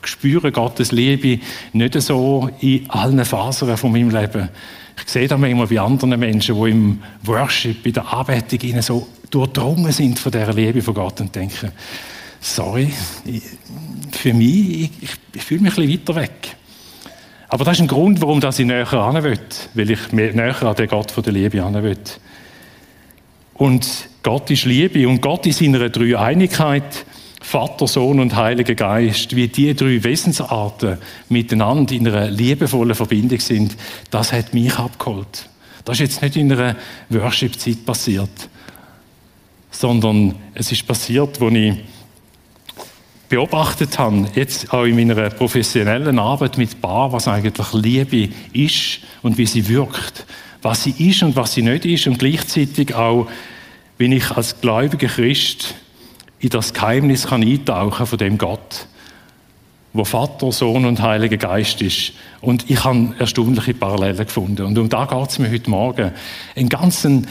spüre 0.09 0.53
Gottes 0.53 0.93
Liebe 0.93 1.43
nicht 1.73 2.01
so 2.01 2.49
in 2.61 2.89
allen 2.89 3.25
Fasern 3.25 3.75
von 3.75 3.91
meinem 3.91 4.11
Leben. 4.11 4.47
Ich 5.03 5.11
sehe 5.11 5.27
da 5.27 5.37
manchmal 5.37 5.67
bei 5.67 5.81
anderen 5.81 6.17
Menschen, 6.17 6.63
die 6.63 6.71
im 6.71 7.03
Worship, 7.23 7.85
in 7.85 7.91
der 7.91 8.13
Anbetung 8.13 8.61
ihnen 8.61 8.81
so 8.81 9.05
durchdrungen 9.29 9.91
sind 9.91 10.17
von 10.17 10.31
dieser 10.31 10.53
Liebe 10.53 10.81
von 10.81 10.93
Gott 10.93 11.19
und 11.19 11.35
denken, 11.35 11.73
sorry, 12.39 12.89
für 14.11 14.33
mich, 14.33 14.91
ich, 15.01 15.11
ich 15.33 15.43
fühle 15.43 15.63
mich 15.63 15.77
ein 15.77 15.87
bisschen 15.87 16.07
weiter 16.07 16.15
weg. 16.15 16.55
Aber 17.49 17.65
das 17.65 17.77
ist 17.77 17.81
ein 17.81 17.88
Grund, 17.88 18.21
warum 18.21 18.39
ich 18.39 18.59
näher 18.59 18.93
an 18.93 19.23
will, 19.23 19.39
weil 19.73 19.89
ich 19.89 20.12
näher 20.12 20.63
an 20.63 20.75
den 20.75 20.88
Gott 20.88 21.13
der 21.25 21.33
Liebe 21.33 21.63
an 21.63 21.81
will. 21.81 21.97
Und 23.55 23.88
Gott 24.21 24.51
ist 24.51 24.65
Liebe 24.65 25.07
und 25.07 25.21
Gott 25.21 25.45
in 25.47 25.51
seiner 25.51 25.89
Dreieinigkeit, 25.89 27.05
Vater, 27.41 27.88
Sohn 27.88 28.19
und 28.19 28.35
Heiliger 28.35 28.75
Geist, 28.75 29.35
wie 29.35 29.47
die 29.47 29.73
drei 29.73 30.03
Wesensarten 30.03 30.99
miteinander 31.29 31.95
in 31.95 32.07
einer 32.07 32.29
liebevollen 32.29 32.93
Verbindung 32.93 33.39
sind, 33.39 33.75
das 34.12 34.31
hat 34.31 34.53
mich 34.53 34.77
abgeholt. 34.77 35.49
Das 35.85 35.99
ist 35.99 36.01
jetzt 36.01 36.21
nicht 36.21 36.35
in 36.35 36.51
einer 36.51 36.75
Worship-Zeit 37.09 37.85
passiert, 37.85 38.49
sondern 39.71 40.35
es 40.53 40.71
ist 40.71 40.85
passiert, 40.85 41.41
als 41.41 41.53
ich 41.53 41.73
beobachtet 43.29 43.99
habe, 43.99 44.27
jetzt 44.33 44.73
auch 44.73 44.83
in 44.83 44.95
meiner 44.95 45.29
professionellen 45.29 46.17
Arbeit 46.19 46.57
mit 46.57 46.81
Bar, 46.81 47.13
was 47.13 47.27
eigentlich 47.27 47.73
Liebe 47.73 48.33
ist 48.51 48.99
und 49.21 49.37
wie 49.37 49.45
sie 49.45 49.67
wirkt, 49.69 50.25
was 50.61 50.83
sie 50.83 50.95
ist 50.97 51.23
und 51.23 51.35
was 51.35 51.53
sie 51.53 51.61
nicht 51.61 51.85
ist 51.85 52.07
und 52.07 52.17
gleichzeitig 52.19 52.95
auch, 52.95 53.27
wenn 53.97 54.11
ich 54.11 54.31
als 54.31 54.59
gläubiger 54.59 55.07
Christ 55.07 55.75
in 56.39 56.49
das 56.49 56.73
Geheimnis 56.73 57.27
kann 57.27 57.43
eintauchen 57.43 58.07
von 58.07 58.17
dem 58.17 58.37
Gott, 58.37 58.87
wo 59.93 60.03
Vater, 60.03 60.51
Sohn 60.51 60.85
und 60.85 61.01
Heiliger 61.01 61.37
Geist 61.37 61.81
ist. 61.81 62.13
Und 62.41 62.69
ich 62.69 62.83
habe 62.83 63.13
erstaunliche 63.19 63.73
Parallelen 63.73 64.25
gefunden. 64.25 64.65
Und 64.65 64.77
um 64.77 64.87
da 64.87 65.05
geht 65.05 65.29
es 65.29 65.39
mir 65.39 65.51
heute 65.51 65.69
Morgen. 65.69 66.11
Einen 66.55 66.69
ganzen 66.69 67.27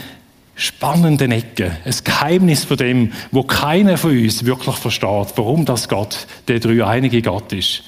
spannenden 0.58 1.30
Ecken, 1.30 1.70
ein 1.84 1.94
Geheimnis 2.02 2.64
von 2.64 2.76
dem, 2.76 3.12
wo 3.30 3.44
keiner 3.44 3.96
von 3.96 4.10
uns 4.10 4.44
wirklich 4.44 4.74
versteht, 4.74 5.32
warum 5.36 5.64
das 5.64 5.88
Gott 5.88 6.26
der 6.48 6.58
dreieinige 6.58 7.22
Gott 7.22 7.52
ist. 7.52 7.84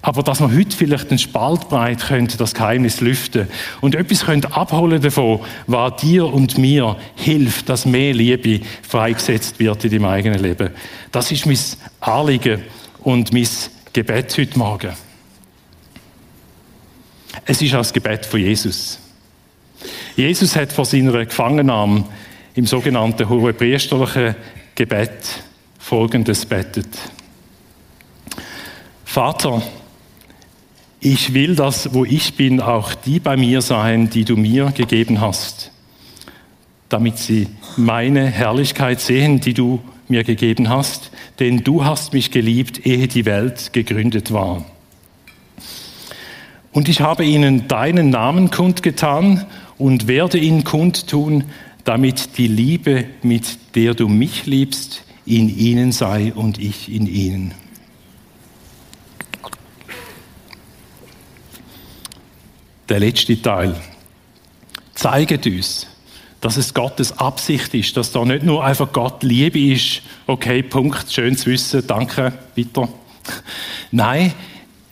Aber 0.00 0.22
dass 0.22 0.40
wir 0.40 0.50
heute 0.50 0.74
vielleicht 0.74 1.10
einen 1.10 1.18
Spalt 1.18 1.68
breit 1.68 2.00
könnte, 2.00 2.38
das 2.38 2.54
Geheimnis 2.54 3.00
lüften 3.00 3.48
und 3.80 3.94
etwas 3.94 4.24
könnte 4.24 4.54
abholen 4.54 5.02
davon, 5.02 5.40
was 5.66 5.96
dir 5.96 6.26
und 6.26 6.56
mir 6.56 6.96
hilft, 7.16 7.68
dass 7.68 7.84
mehr 7.84 8.14
Liebe 8.14 8.64
freigesetzt 8.82 9.58
wird 9.58 9.84
in 9.84 9.90
deinem 9.90 10.04
eigenen 10.06 10.40
Leben. 10.40 10.70
Das 11.12 11.30
ist 11.32 11.44
mein 11.44 11.58
Anliegen 12.00 12.62
und 13.00 13.32
mein 13.32 13.48
Gebet 13.92 14.38
heute 14.38 14.58
Morgen. 14.58 14.92
Es 17.44 17.60
ist 17.60 17.74
das 17.74 17.92
Gebet 17.92 18.24
von 18.24 18.40
Jesus. 18.40 19.00
Jesus 20.16 20.56
hat 20.56 20.72
vor 20.72 20.84
seiner 20.84 21.24
Gefangennahme 21.24 22.04
im 22.54 22.66
sogenannten 22.66 23.28
hohepriesterlichen 23.28 24.34
Gebet 24.74 25.10
Folgendes 25.78 26.46
betet. 26.46 26.88
Vater, 29.04 29.62
ich 31.00 31.34
will, 31.34 31.54
dass 31.54 31.94
wo 31.94 32.04
ich 32.04 32.34
bin, 32.34 32.60
auch 32.60 32.94
die 32.94 33.20
bei 33.20 33.36
mir 33.36 33.62
sein, 33.62 34.10
die 34.10 34.24
du 34.24 34.36
mir 34.36 34.72
gegeben 34.72 35.20
hast, 35.20 35.70
damit 36.88 37.18
sie 37.18 37.48
meine 37.76 38.26
Herrlichkeit 38.26 39.00
sehen, 39.00 39.40
die 39.40 39.54
du 39.54 39.80
mir 40.08 40.24
gegeben 40.24 40.68
hast, 40.68 41.10
denn 41.38 41.62
du 41.62 41.84
hast 41.84 42.12
mich 42.12 42.30
geliebt, 42.30 42.86
ehe 42.86 43.08
die 43.08 43.24
Welt 43.24 43.72
gegründet 43.72 44.32
war. 44.32 44.64
Und 46.72 46.88
ich 46.88 47.00
habe 47.00 47.24
ihnen 47.24 47.68
deinen 47.68 48.10
Namen 48.10 48.50
kundgetan 48.50 49.46
und 49.78 50.08
werde 50.08 50.38
ihn 50.38 50.64
kundtun, 50.64 51.44
damit 51.84 52.38
die 52.38 52.48
Liebe, 52.48 53.06
mit 53.22 53.74
der 53.74 53.94
du 53.94 54.08
mich 54.08 54.46
liebst, 54.46 55.04
in 55.24 55.56
ihnen 55.56 55.92
sei 55.92 56.32
und 56.32 56.58
ich 56.58 56.92
in 56.92 57.06
ihnen. 57.06 57.54
Der 62.88 63.00
letzte 63.00 63.40
Teil 63.40 63.74
zeigt 64.94 65.46
uns, 65.46 65.88
dass 66.40 66.56
es 66.56 66.74
Gottes 66.74 67.18
Absicht 67.18 67.74
ist, 67.74 67.96
dass 67.96 68.12
da 68.12 68.24
nicht 68.24 68.44
nur 68.44 68.64
einfach 68.64 68.92
Gott 68.92 69.24
Liebe 69.24 69.58
ist, 69.58 70.02
okay, 70.28 70.62
Punkt, 70.62 71.10
schön 71.10 71.36
zu 71.36 71.50
wissen, 71.50 71.84
danke, 71.86 72.32
weiter. 72.54 72.88
Nein, 73.90 74.32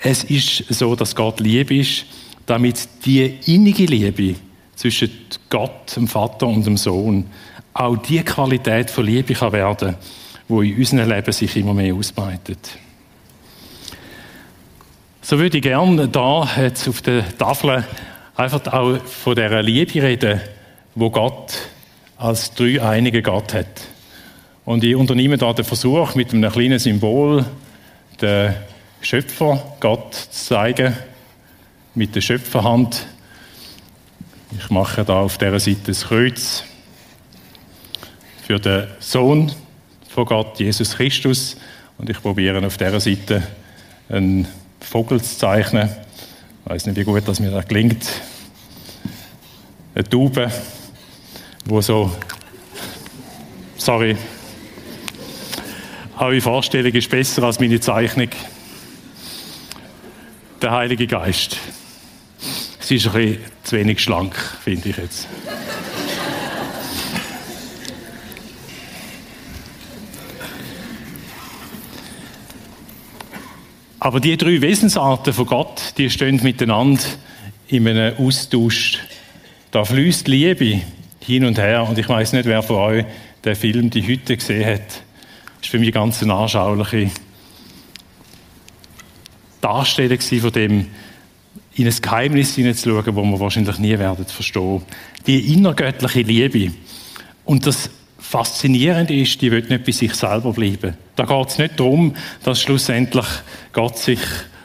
es 0.01 0.25
ist 0.25 0.65
so, 0.71 0.97
dass 0.97 1.15
Gott 1.15 1.39
Liebe 1.39 1.77
ist, 1.77 2.07
damit 2.47 2.89
die 3.05 3.39
innige 3.47 3.87
Liebe 3.87 4.35
zwischen 4.77 5.11
Gott, 5.51 5.97
dem 5.97 6.09
Vater 6.09 6.47
und 6.47 6.67
dem 6.67 6.77
Sohn 6.77 7.27
auch 7.73 7.97
die 7.97 8.23
Qualität 8.23 8.91
von 8.91 9.05
Liebe 9.05 9.35
kann 9.35 9.53
werden, 9.53 9.97
wo 10.49 10.63
in 10.63 10.77
unserem 10.77 11.09
Leben 11.09 11.33
sich 11.33 11.57
immer 11.57 11.75
mehr 11.75 11.95
ausbreitet. 11.95 12.79
So 15.23 15.39
würde 15.39 15.57
ich 15.57 15.63
gerne 15.63 16.09
da 16.09 16.49
jetzt 16.59 16.87
auf 16.89 17.03
der 17.03 17.37
Tafel 17.37 17.85
einfach 18.37 18.67
auch 18.73 18.99
von 19.05 19.35
der 19.35 19.63
Liebe 19.63 20.03
reden, 20.03 20.41
wo 20.95 21.11
Gott 21.11 21.55
als 22.17 22.55
dreieiniger 22.55 23.23
Gott 23.23 23.55
hat. 23.55 23.89
Und 24.65 24.85
ich 24.85 24.95
unternehme 24.95 25.37
da 25.37 25.53
den 25.53 25.65
Versuch, 25.65 26.15
mit 26.15 26.33
einem 26.33 26.51
kleinen 26.51 26.79
Symbol 26.79 27.45
den 28.21 28.55
Schöpfer 29.01 29.77
Gott 29.81 30.15
zu 30.15 30.31
zeigen, 30.31 30.97
mit 31.95 32.15
der 32.15 32.21
Schöpferhand. 32.21 33.07
Ich 34.57 34.71
mache 34.71 35.05
da 35.05 35.21
auf 35.21 35.37
dieser 35.37 35.59
Seite 35.59 35.81
das 35.87 36.05
Kreuz 36.05 36.65
für 38.47 38.61
den 38.61 38.87
Sohn 39.01 39.51
von 40.09 40.25
Gott, 40.27 40.61
Jesus 40.61 40.97
Christus. 40.97 41.57
Und 41.99 42.09
ich 42.09 42.21
probiere 42.21 42.65
auf 42.65 42.77
dieser 42.77 43.01
Seite 43.01 43.43
einen 44.09 44.47
Vogel 44.81 45.21
zu 45.21 45.39
zeichnen. 45.39 45.89
Ich 46.65 46.71
weiß 46.71 46.87
nicht, 46.87 46.97
wie 46.97 47.05
gut 47.05 47.27
das 47.27 47.41
mir 47.41 47.51
da 47.51 47.63
gelingt. 47.63 48.07
Eine 49.95 50.05
Taube, 50.05 50.51
wo 51.65 51.81
so, 51.81 52.11
sorry, 53.77 54.17
eure 56.19 56.41
Vorstellung 56.41 56.93
ist 56.93 57.11
besser 57.11 57.43
als 57.43 57.59
meine 57.59 57.81
Zeichnung. 57.81 58.31
Der 60.63 60.71
Heilige 60.71 61.07
Geist. 61.07 61.57
Sie 62.81 62.97
ist 62.97 63.07
ein 63.07 63.13
bisschen 63.13 63.54
zu 63.65 63.77
wenig 63.77 64.01
schlank, 64.01 64.37
finde 64.63 64.91
ich 64.91 64.97
jetzt. 64.97 65.29
Aber 74.05 74.21
die 74.21 74.37
drei 74.37 74.61
Wesensarten 74.61 75.33
von 75.33 75.47
Gott, 75.47 75.95
die 75.97 76.11
stehen 76.11 76.39
miteinander 76.43 77.03
in 77.69 77.89
einem 77.89 78.19
Austausch. 78.19 78.99
Da 79.71 79.85
fließt 79.85 80.29
Liebe 80.29 80.83
hin 81.21 81.47
und 81.47 81.57
her. 81.57 81.89
Und 81.89 81.99
ich 81.99 82.07
weiß 82.07 82.35
nicht, 82.35 82.45
wer 82.45 82.63
von 82.63 82.77
euch 82.77 83.05
den 83.45 83.57
Film 83.57 83.89
die 83.89 84.07
Hütte 84.07 84.37
gesehen 84.37 84.67
hat. 84.67 84.89
Das 84.89 85.63
ist 85.63 85.71
für 85.71 85.79
mich 85.79 85.91
ganz 85.91 86.23
eine 86.23 86.35
anschauliche 86.35 87.11
Darstellung 89.63 90.21
von 90.21 90.53
dem, 90.53 90.91
in 91.77 91.87
ein 91.87 91.95
Geheimnis 92.01 92.55
hineinzuschauen, 92.55 93.05
das 93.05 93.15
wir 93.15 93.41
wahrscheinlich 93.41 93.79
nie 93.79 93.99
werden 93.99 94.25
verstehen. 94.27 94.83
Die 95.27 95.53
innergöttliche 95.53 96.23
Liebe. 96.23 96.73
Und 97.45 97.67
das 97.67 97.91
Faszinierende 98.19 99.15
ist, 99.15 99.41
die 99.43 99.51
will 99.51 99.65
nicht 99.69 99.85
bei 99.85 99.93
sich 99.93 100.15
selber 100.15 100.53
bleiben. 100.53 100.95
Da 101.15 101.25
geht 101.25 101.49
es 101.49 101.59
nicht 101.59 101.79
darum, 101.79 102.15
dass 102.43 102.63
schlussendlich 102.63 103.27
Gott 103.73 103.99
sich 103.99 104.19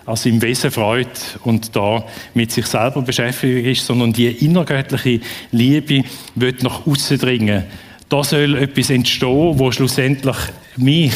an 0.06 0.16
seinem 0.16 0.42
Wesen 0.42 0.72
freut 0.72 1.40
und 1.44 1.76
da 1.76 2.04
mit 2.34 2.52
sich 2.52 2.66
selber 2.66 3.02
beschäftigt 3.02 3.68
ist, 3.68 3.86
sondern 3.86 4.14
die 4.14 4.28
innergöttliche 4.28 5.22
Liebe 5.52 6.04
wird 6.36 6.64
nach 6.64 6.88
außen 6.88 7.20
dringen. 7.20 7.66
Da 8.08 8.24
soll 8.24 8.58
etwas 8.58 8.90
entstehen, 8.90 9.60
wo 9.60 9.72
schlussendlich 9.72 10.38
mich 10.78 11.14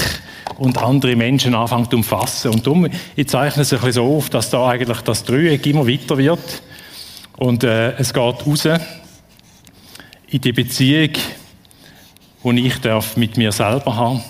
und 0.57 0.77
andere 0.77 1.15
Menschen 1.15 1.55
anfangen 1.55 1.89
zu 1.89 1.97
umfassen. 1.97 2.51
Und 2.51 2.65
darum, 2.65 2.87
ich 3.15 3.27
zeichne 3.27 3.63
es 3.63 3.73
ein 3.73 3.79
bisschen 3.79 3.93
so 3.93 4.17
auf, 4.17 4.29
dass 4.29 4.49
da 4.49 4.67
eigentlich 4.69 5.01
das 5.01 5.23
Dreieck 5.23 5.65
immer 5.65 5.87
weiter 5.87 6.17
wird 6.17 6.61
und 7.37 7.63
äh, 7.63 7.93
es 7.93 8.13
geht 8.13 8.47
raus 8.47 8.65
in 10.27 10.41
die 10.41 10.51
Beziehung, 10.51 11.11
die 12.43 12.67
ich 12.67 12.77
darf 12.79 13.17
mit 13.17 13.37
mir 13.37 13.51
selber 13.51 13.95
haben 13.95 14.21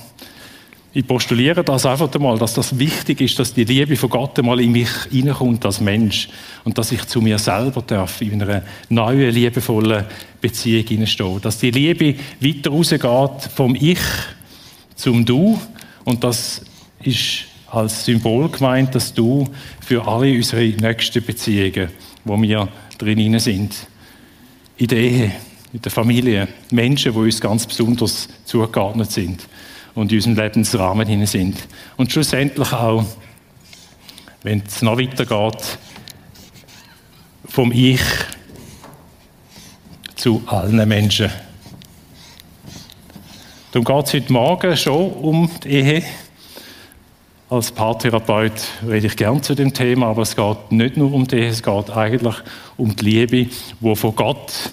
ich 0.95 1.07
postuliere 1.07 1.63
das 1.63 1.87
einfach 1.87 2.13
einmal, 2.13 2.37
dass 2.37 2.53
das 2.53 2.77
wichtig 2.77 3.19
ist, 3.21 3.39
dass 3.39 3.51
die 3.51 3.63
Liebe 3.63 3.95
von 3.95 4.11
Gott 4.11 4.37
einmal 4.37 4.59
in 4.61 4.71
mich 4.71 4.89
hineinkommt 5.09 5.65
als 5.65 5.81
Mensch 5.81 6.29
und 6.63 6.77
dass 6.77 6.91
ich 6.91 7.03
zu 7.07 7.19
mir 7.19 7.39
selber 7.39 7.81
darf 7.81 8.21
in 8.21 8.39
einer 8.39 8.61
neuen, 8.89 9.31
liebevollen 9.31 10.05
Beziehung 10.39 10.85
hineinstehen. 10.85 11.41
Dass 11.41 11.57
die 11.57 11.71
Liebe 11.71 12.15
weiter 12.39 12.69
rausgeht 12.69 13.51
vom 13.55 13.73
Ich 13.73 13.97
zum 14.95 15.25
Du 15.25 15.59
und 16.05 16.23
das 16.23 16.61
ist 17.01 17.45
als 17.69 18.05
Symbol 18.05 18.49
gemeint, 18.49 18.93
dass 18.93 19.13
Du 19.13 19.49
für 19.81 20.07
alle 20.07 20.31
unsere 20.31 20.61
nächsten 20.61 21.23
Beziehungen, 21.23 21.89
wo 22.23 22.39
wir 22.41 22.67
drin 22.97 23.39
sind, 23.39 23.87
in 24.77 24.87
der 24.87 24.97
Ehe, 24.99 25.31
in 25.73 25.81
der 25.81 25.91
Familie, 25.91 26.47
Menschen, 26.71 27.13
die 27.13 27.17
uns 27.17 27.41
ganz 27.41 27.65
besonders 27.65 28.29
zugeordnet 28.45 29.11
sind 29.11 29.47
und 29.95 30.11
in 30.11 30.17
unserem 30.17 30.35
Lebensrahmen 30.35 31.07
hinein 31.07 31.27
sind. 31.27 31.67
Und 31.97 32.11
schlussendlich 32.11 32.71
auch, 32.71 33.05
wenn 34.43 34.61
es 34.65 34.81
noch 34.81 34.99
weitergeht, 34.99 35.77
vom 37.45 37.71
Ich 37.71 38.01
zu 40.15 40.43
allen 40.45 40.87
Menschen. 40.87 41.29
Darum 43.73 43.85
geht 43.85 44.05
es 44.05 44.13
heute 44.13 44.31
Morgen 44.31 44.77
schon 44.77 45.11
um 45.13 45.49
die 45.63 45.69
Ehe. 45.69 46.03
Als 47.49 47.71
Paartherapeut 47.71 48.51
rede 48.87 49.07
ich 49.07 49.15
gern 49.17 49.41
zu 49.41 49.55
dem 49.55 49.73
Thema, 49.73 50.09
aber 50.09 50.21
es 50.21 50.35
geht 50.35 50.71
nicht 50.71 50.95
nur 50.95 51.11
um 51.11 51.25
die 51.25 51.37
Ehe, 51.37 51.47
es 51.47 51.63
geht 51.63 51.89
eigentlich 51.89 52.35
um 52.77 52.95
die 52.95 53.03
Liebe, 53.03 53.47
die 53.81 53.95
von 53.95 54.15
Gott 54.15 54.71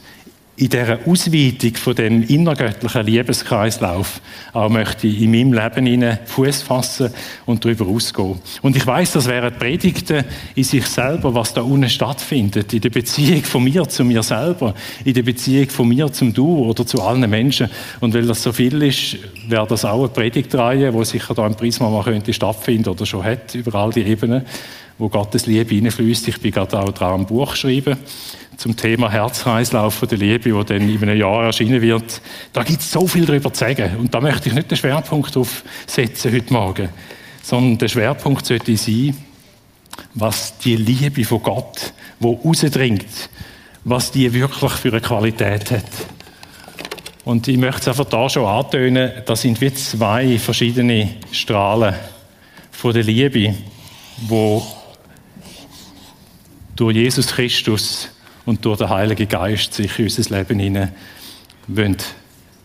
in 0.60 0.68
dieser 0.68 0.98
Ausweitung 1.06 1.74
von 1.76 1.94
dem 1.94 2.22
innergöttlichen 2.22 3.06
Liebeskreislauf 3.06 4.20
auch 4.52 4.68
möchte 4.68 5.06
ich 5.06 5.22
in 5.22 5.30
meinem 5.30 5.54
Leben 5.54 5.86
hinein 5.86 6.18
Fuß 6.26 6.60
fassen 6.60 7.10
und 7.46 7.64
darüber 7.64 7.86
ausgehen. 7.86 8.38
Und 8.60 8.76
ich 8.76 8.86
weiß, 8.86 9.12
das 9.12 9.26
wären 9.26 9.54
Predigten 9.54 10.22
in 10.54 10.64
sich 10.64 10.84
selber, 10.84 11.34
was 11.34 11.54
da 11.54 11.62
unten 11.62 11.88
stattfindet, 11.88 12.74
in 12.74 12.82
der 12.82 12.90
Beziehung 12.90 13.42
von 13.42 13.64
mir 13.64 13.88
zu 13.88 14.04
mir 14.04 14.22
selber, 14.22 14.74
in 15.02 15.14
der 15.14 15.22
Beziehung 15.22 15.70
von 15.70 15.88
mir 15.88 16.12
zum 16.12 16.34
Du 16.34 16.58
oder 16.58 16.86
zu 16.86 17.00
allen 17.00 17.28
Menschen. 17.30 17.70
Und 18.00 18.12
weil 18.12 18.26
das 18.26 18.42
so 18.42 18.52
viel 18.52 18.82
ist, 18.82 19.16
wäre 19.48 19.66
das 19.66 19.86
auch 19.86 20.00
eine 20.00 20.08
Predigtreihe, 20.08 20.92
wo 20.92 21.02
sicher 21.04 21.32
da 21.32 21.46
im 21.46 21.54
Prisma 21.54 21.88
mal 21.88 22.04
könnte 22.04 22.34
stattfinden 22.34 22.90
oder 22.90 23.06
schon 23.06 23.24
hat 23.24 23.54
über 23.54 23.76
all 23.76 23.92
die 23.92 24.02
Ebenen, 24.02 24.44
wo 24.98 25.08
Gottes 25.08 25.46
Liebe 25.46 25.74
hineinfließt. 25.74 26.28
Ich 26.28 26.40
bin 26.40 26.50
gerade 26.50 26.78
auch 26.78 26.92
dran, 26.92 27.20
ein 27.20 27.26
Buch 27.26 27.56
schreiben 27.56 27.96
zum 28.60 28.76
Thema 28.76 29.10
Herzkreislauf 29.10 30.00
der 30.02 30.18
Liebe, 30.18 30.54
wo 30.54 30.62
dann 30.62 30.86
in 30.86 31.00
einem 31.02 31.18
Jahr 31.18 31.44
erscheinen 31.44 31.80
wird. 31.80 32.20
Da 32.52 32.62
gibt 32.62 32.82
es 32.82 32.92
so 32.92 33.06
viel 33.06 33.24
darüber 33.24 33.50
zu 33.50 33.60
sagen. 33.60 33.96
Und 33.96 34.12
da 34.12 34.20
möchte 34.20 34.50
ich 34.50 34.54
nicht 34.54 34.70
den 34.70 34.76
Schwerpunkt 34.76 35.34
drauf 35.34 35.64
setzen 35.86 36.30
heute 36.30 36.52
Morgen, 36.52 36.90
sondern 37.42 37.78
der 37.78 37.88
Schwerpunkt 37.88 38.44
sollte 38.44 38.76
sein, 38.76 39.16
was 40.12 40.58
die 40.58 40.76
Liebe 40.76 41.24
von 41.24 41.42
Gott, 41.42 41.94
wo 42.18 42.34
rausdringt, 42.34 43.30
was 43.84 44.10
die 44.10 44.30
wirklich 44.30 44.72
für 44.72 44.90
eine 44.90 45.00
Qualität 45.00 45.70
hat. 45.70 45.90
Und 47.24 47.48
ich 47.48 47.56
möchte 47.56 47.80
es 47.80 47.88
einfach 47.88 48.10
da 48.10 48.28
schon 48.28 48.44
antönen, 48.44 49.10
das 49.24 49.40
sind 49.40 49.58
wie 49.62 49.72
zwei 49.72 50.38
verschiedene 50.38 51.14
Strahlen 51.32 51.94
von 52.72 52.92
der 52.92 53.04
Liebe, 53.04 53.54
wo 54.28 54.62
durch 56.76 56.96
Jesus 56.96 57.28
Christus 57.28 58.10
und 58.50 58.64
durch 58.64 58.78
den 58.78 58.90
Heiligen 58.90 59.28
Geist 59.28 59.74
sich 59.74 59.96
in 60.00 60.06
unser 60.06 60.36
Leben 60.36 60.58
hinein 60.58 60.92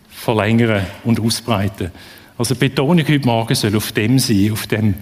verlängern 0.10 0.84
und 1.04 1.20
ausbreiten. 1.20 1.92
Also 2.40 2.56
die 2.56 2.62
Betonung 2.62 3.08
heute 3.08 3.26
Morgen 3.26 3.54
soll 3.54 3.76
auf 3.76 3.92
dem 3.92 4.18
sein, 4.18 4.52
auf 4.52 4.66
dem 4.66 4.96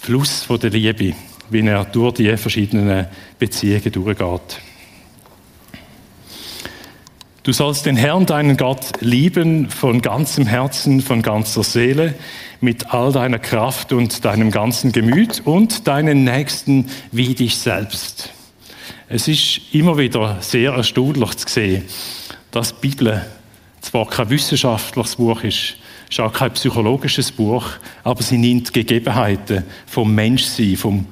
Fluss 0.00 0.42
von 0.44 0.58
der 0.58 0.70
Liebe, 0.70 1.14
wie 1.50 1.66
er 1.66 1.84
durch 1.84 2.14
die 2.14 2.34
verschiedenen 2.38 3.06
Beziehungen 3.38 3.92
durchgeht. 3.92 4.58
Du 7.42 7.52
sollst 7.52 7.84
den 7.84 7.96
Herrn, 7.96 8.24
deinen 8.24 8.56
Gott, 8.56 8.86
lieben 9.00 9.68
von 9.68 10.00
ganzem 10.00 10.46
Herzen, 10.46 11.02
von 11.02 11.20
ganzer 11.20 11.62
Seele, 11.62 12.14
mit 12.62 12.94
all 12.94 13.12
deiner 13.12 13.38
Kraft 13.38 13.92
und 13.92 14.24
deinem 14.24 14.50
ganzen 14.50 14.92
Gemüt 14.92 15.42
und 15.44 15.86
deinen 15.86 16.24
Nächsten 16.24 16.88
wie 17.12 17.34
dich 17.34 17.58
selbst. 17.58 18.32
Es 19.08 19.28
ist 19.28 19.60
immer 19.72 19.98
wieder 19.98 20.38
sehr 20.40 20.72
erstaunlich 20.72 21.36
zu 21.36 21.48
sehen, 21.48 21.84
dass 22.50 22.74
die 22.74 22.88
Bibel 22.88 23.24
zwar 23.82 24.06
kein 24.06 24.30
wissenschaftliches 24.30 25.16
Buch 25.16 25.42
ist, 25.42 25.76
ist 26.08 26.20
auch 26.20 26.32
kein 26.32 26.52
psychologisches 26.52 27.30
Buch, 27.30 27.66
aber 28.02 28.22
sie 28.22 28.38
nimmt 28.38 28.68
die 28.68 28.72
Gegebenheiten 28.72 29.64
vom 29.86 30.14
Menschsein, 30.14 30.76
vom 30.76 31.06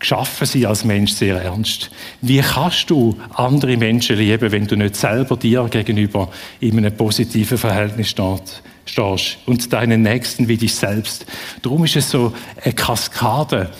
geschaffen 0.00 0.46
sein 0.46 0.66
als 0.66 0.84
Mensch 0.84 1.12
sehr 1.12 1.40
ernst. 1.42 1.90
Wie 2.22 2.40
kannst 2.40 2.88
du 2.90 3.16
andere 3.34 3.76
Menschen 3.76 4.16
lieben, 4.16 4.52
wenn 4.52 4.66
du 4.66 4.76
nicht 4.76 4.96
selber 4.96 5.36
dir 5.36 5.68
gegenüber 5.68 6.30
in 6.60 6.78
einem 6.78 6.96
positiven 6.96 7.58
Verhältnis 7.58 8.10
stehst 8.10 9.38
und 9.46 9.72
deinen 9.72 10.02
Nächsten 10.02 10.48
wie 10.48 10.56
dich 10.56 10.74
selbst? 10.74 11.26
Darum 11.62 11.84
ist 11.84 11.96
es 11.96 12.10
so 12.10 12.32
eine 12.62 12.74
Kaskade. 12.74 13.70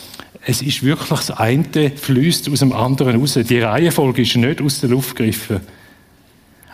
Es 0.45 0.63
ist 0.63 0.83
wirklich 0.83 1.09
das 1.09 1.31
eine 1.31 1.91
fließt 1.91 2.49
aus 2.49 2.61
dem 2.61 2.73
anderen 2.73 3.21
raus. 3.21 3.35
Die 3.35 3.61
Reihenfolge 3.61 4.23
ist 4.23 4.37
nicht 4.37 4.63
aus 4.63 4.81
der 4.81 4.91
Luft 4.91 5.17
gegriffen. 5.17 5.61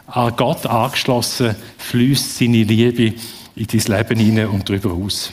An 0.07 0.37
Gott 0.37 0.67
angeschlossen 0.67 1.57
fließt 1.79 2.39
seine 2.39 2.63
Liebe 2.63 3.15
in 3.57 3.67
dein 3.67 3.97
Leben 3.99 4.19
hinein 4.19 4.49
und 4.49 4.69
darüber 4.69 4.93
aus. 4.93 5.33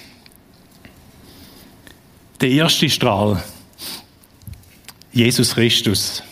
Der 2.39 2.49
erste 2.49 2.89
Strahl, 2.89 3.43
Jesus 5.11 5.53
Christus. 5.53 6.23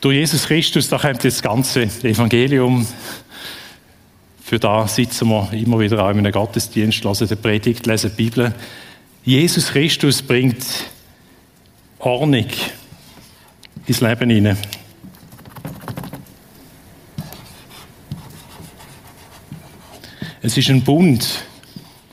Durch 0.00 0.16
Jesus 0.16 0.44
Christus, 0.44 0.88
da 0.88 0.98
kommt 0.98 1.24
das 1.24 1.40
ganze 1.40 1.84
Evangelium. 2.02 2.86
Für 4.44 4.58
da 4.58 4.86
sitzen 4.86 5.28
wir 5.28 5.52
immer 5.52 5.80
wieder 5.80 6.04
auch 6.04 6.10
in 6.10 6.18
einem 6.18 6.32
Gottesdienst, 6.32 7.02
lesen 7.04 7.28
die 7.28 7.36
Predigt, 7.36 7.86
lesen 7.86 8.10
die 8.10 8.22
Bibel. 8.24 8.54
Jesus 9.26 9.66
Christus 9.72 10.22
bringt 10.22 10.64
Ordnung 11.98 12.46
ins 13.84 14.00
Leben 14.00 14.30
hinein. 14.30 14.56
Es 20.42 20.56
ist 20.56 20.70
ein 20.70 20.84
Bund, 20.84 21.42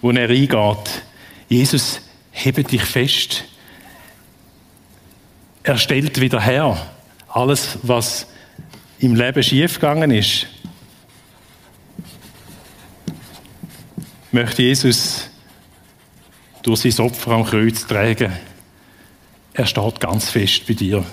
wo 0.02 0.10
er 0.10 0.28
eingeht. 0.28 1.04
Jesus 1.49 2.02
hebt 2.32 2.71
dich 2.71 2.82
fest. 2.82 3.43
Er 5.62 5.78
stellt 5.78 6.19
wieder 6.19 6.41
her 6.41 6.95
alles, 7.28 7.78
was 7.84 8.26
im 8.97 9.13
Leben 9.13 9.43
schiefgegangen 9.43 10.10
ist. 10.10 10.47
Möchte 14.32 14.63
Jesus 14.63 15.30
durch 16.63 16.82
sein 16.82 17.06
Opfer 17.06 17.32
am 17.32 17.45
Kreuz 17.45 17.86
tragen. 17.86 18.34
Er 19.54 19.65
steht 19.65 19.99
ganz 19.99 20.30
fest 20.30 20.65
bei 20.67 20.73
dir. 20.73 21.06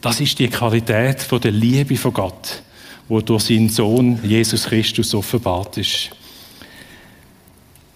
Das 0.00 0.20
ist 0.20 0.38
die 0.38 0.48
Qualität 0.48 1.20
von 1.20 1.40
der 1.40 1.50
Liebe 1.50 1.96
von 1.96 2.12
Gott, 2.12 2.62
wo 3.08 3.20
durch 3.20 3.44
seinen 3.44 3.68
Sohn 3.68 4.20
Jesus 4.22 4.66
Christus 4.66 5.14
offenbart 5.14 5.76
ist. 5.78 6.10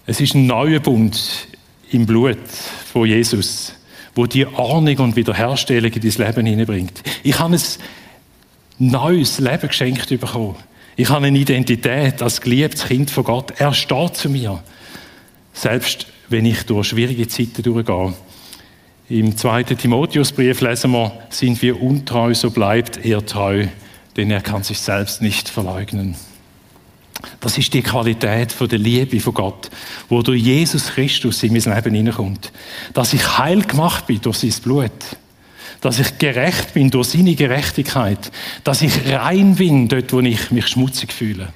Es 0.05 0.19
ist 0.19 0.35
ein 0.35 0.45
neuer 0.45 0.81
Bund 0.81 1.47
im 1.91 2.05
Blut 2.05 2.45
von 2.91 3.07
Jesus 3.07 3.73
wo 4.15 4.25
die 4.25 4.45
Ordnung 4.45 4.97
und 4.99 5.15
Wiederherstellung 5.15 5.91
in 5.91 6.01
dein 6.01 6.27
Leben 6.27 6.45
hineinbringt. 6.45 7.03
Ich 7.23 7.39
habe 7.39 7.55
ein 7.55 7.61
neues 8.79 9.39
Leben 9.39 9.67
geschenkt 9.67 10.09
bekommen. 10.09 10.55
Ich 10.95 11.09
habe 11.09 11.25
eine 11.25 11.37
Identität 11.37 12.21
als 12.21 12.39
geliebtes 12.39 12.85
Kind 12.85 13.09
von 13.09 13.23
Gott. 13.23 13.53
Er 13.57 13.73
steht 13.73 14.15
zu 14.15 14.29
mir. 14.29 14.63
Selbst 15.53 16.07
wenn 16.33 16.45
ich 16.45 16.63
durch 16.63 16.87
schwierige 16.87 17.27
Zeiten 17.27 17.61
durchgehe. 17.61 18.13
Im 19.07 19.37
zweiten 19.37 19.77
Timotheusbrief 19.77 20.61
lesen 20.61 20.91
wir, 20.91 21.11
sind 21.29 21.61
wir 21.61 21.79
untreu, 21.79 22.33
so 22.33 22.49
bleibt 22.49 23.05
er 23.05 23.23
treu, 23.23 23.67
denn 24.17 24.31
er 24.31 24.41
kann 24.41 24.63
sich 24.63 24.79
selbst 24.79 25.21
nicht 25.21 25.47
verleugnen. 25.47 26.15
Das 27.39 27.59
ist 27.59 27.71
die 27.75 27.83
Qualität 27.83 28.51
von 28.51 28.67
der 28.67 28.79
Liebe 28.79 29.19
von 29.19 29.35
Gott, 29.35 29.69
wo 30.09 30.23
durch 30.23 30.41
Jesus 30.41 30.87
Christus 30.87 31.43
in 31.43 31.53
mein 31.53 31.75
Leben 31.75 31.93
hineinkommt. 31.93 32.51
Dass 32.95 33.13
ich 33.13 33.37
heil 33.37 33.61
gemacht 33.61 34.07
bin 34.07 34.19
durch 34.19 34.37
sein 34.37 34.53
Blut. 34.63 34.91
Dass 35.81 35.99
ich 35.99 36.17
gerecht 36.17 36.73
bin 36.73 36.89
durch 36.89 37.09
seine 37.09 37.35
Gerechtigkeit. 37.35 38.31
Dass 38.63 38.81
ich 38.81 39.07
rein 39.07 39.55
bin 39.55 39.87
dort, 39.87 40.11
wo 40.11 40.19
ich 40.21 40.49
mich 40.49 40.67
schmutzig 40.67 41.13
fühle. 41.13 41.49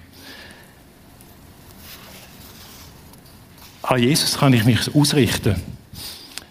An 3.87 4.03
Jesus 4.03 4.37
kann 4.37 4.51
ich 4.51 4.65
mich 4.65 4.93
ausrichten. 4.93 5.55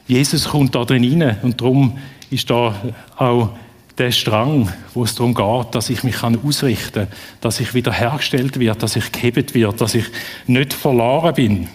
Jesus 0.08 0.48
kommt 0.48 0.74
da 0.74 0.86
drin 0.86 1.22
rein 1.22 1.36
und 1.42 1.60
darum 1.60 1.98
ist 2.30 2.48
da 2.48 2.74
auch 3.18 3.50
der 3.98 4.10
Strang, 4.10 4.72
wo 4.94 5.04
es 5.04 5.14
darum 5.14 5.34
geht, 5.34 5.74
dass 5.74 5.90
ich 5.90 6.02
mich 6.02 6.22
ausrichten 6.22 7.08
kann, 7.08 7.18
dass 7.42 7.60
ich 7.60 7.74
wiederhergestellt 7.74 8.58
wird, 8.58 8.82
dass 8.82 8.96
ich 8.96 9.12
gehebt 9.12 9.54
wird, 9.54 9.78
dass 9.82 9.94
ich 9.94 10.06
nicht 10.46 10.72
verloren 10.72 11.34
bin, 11.34 11.68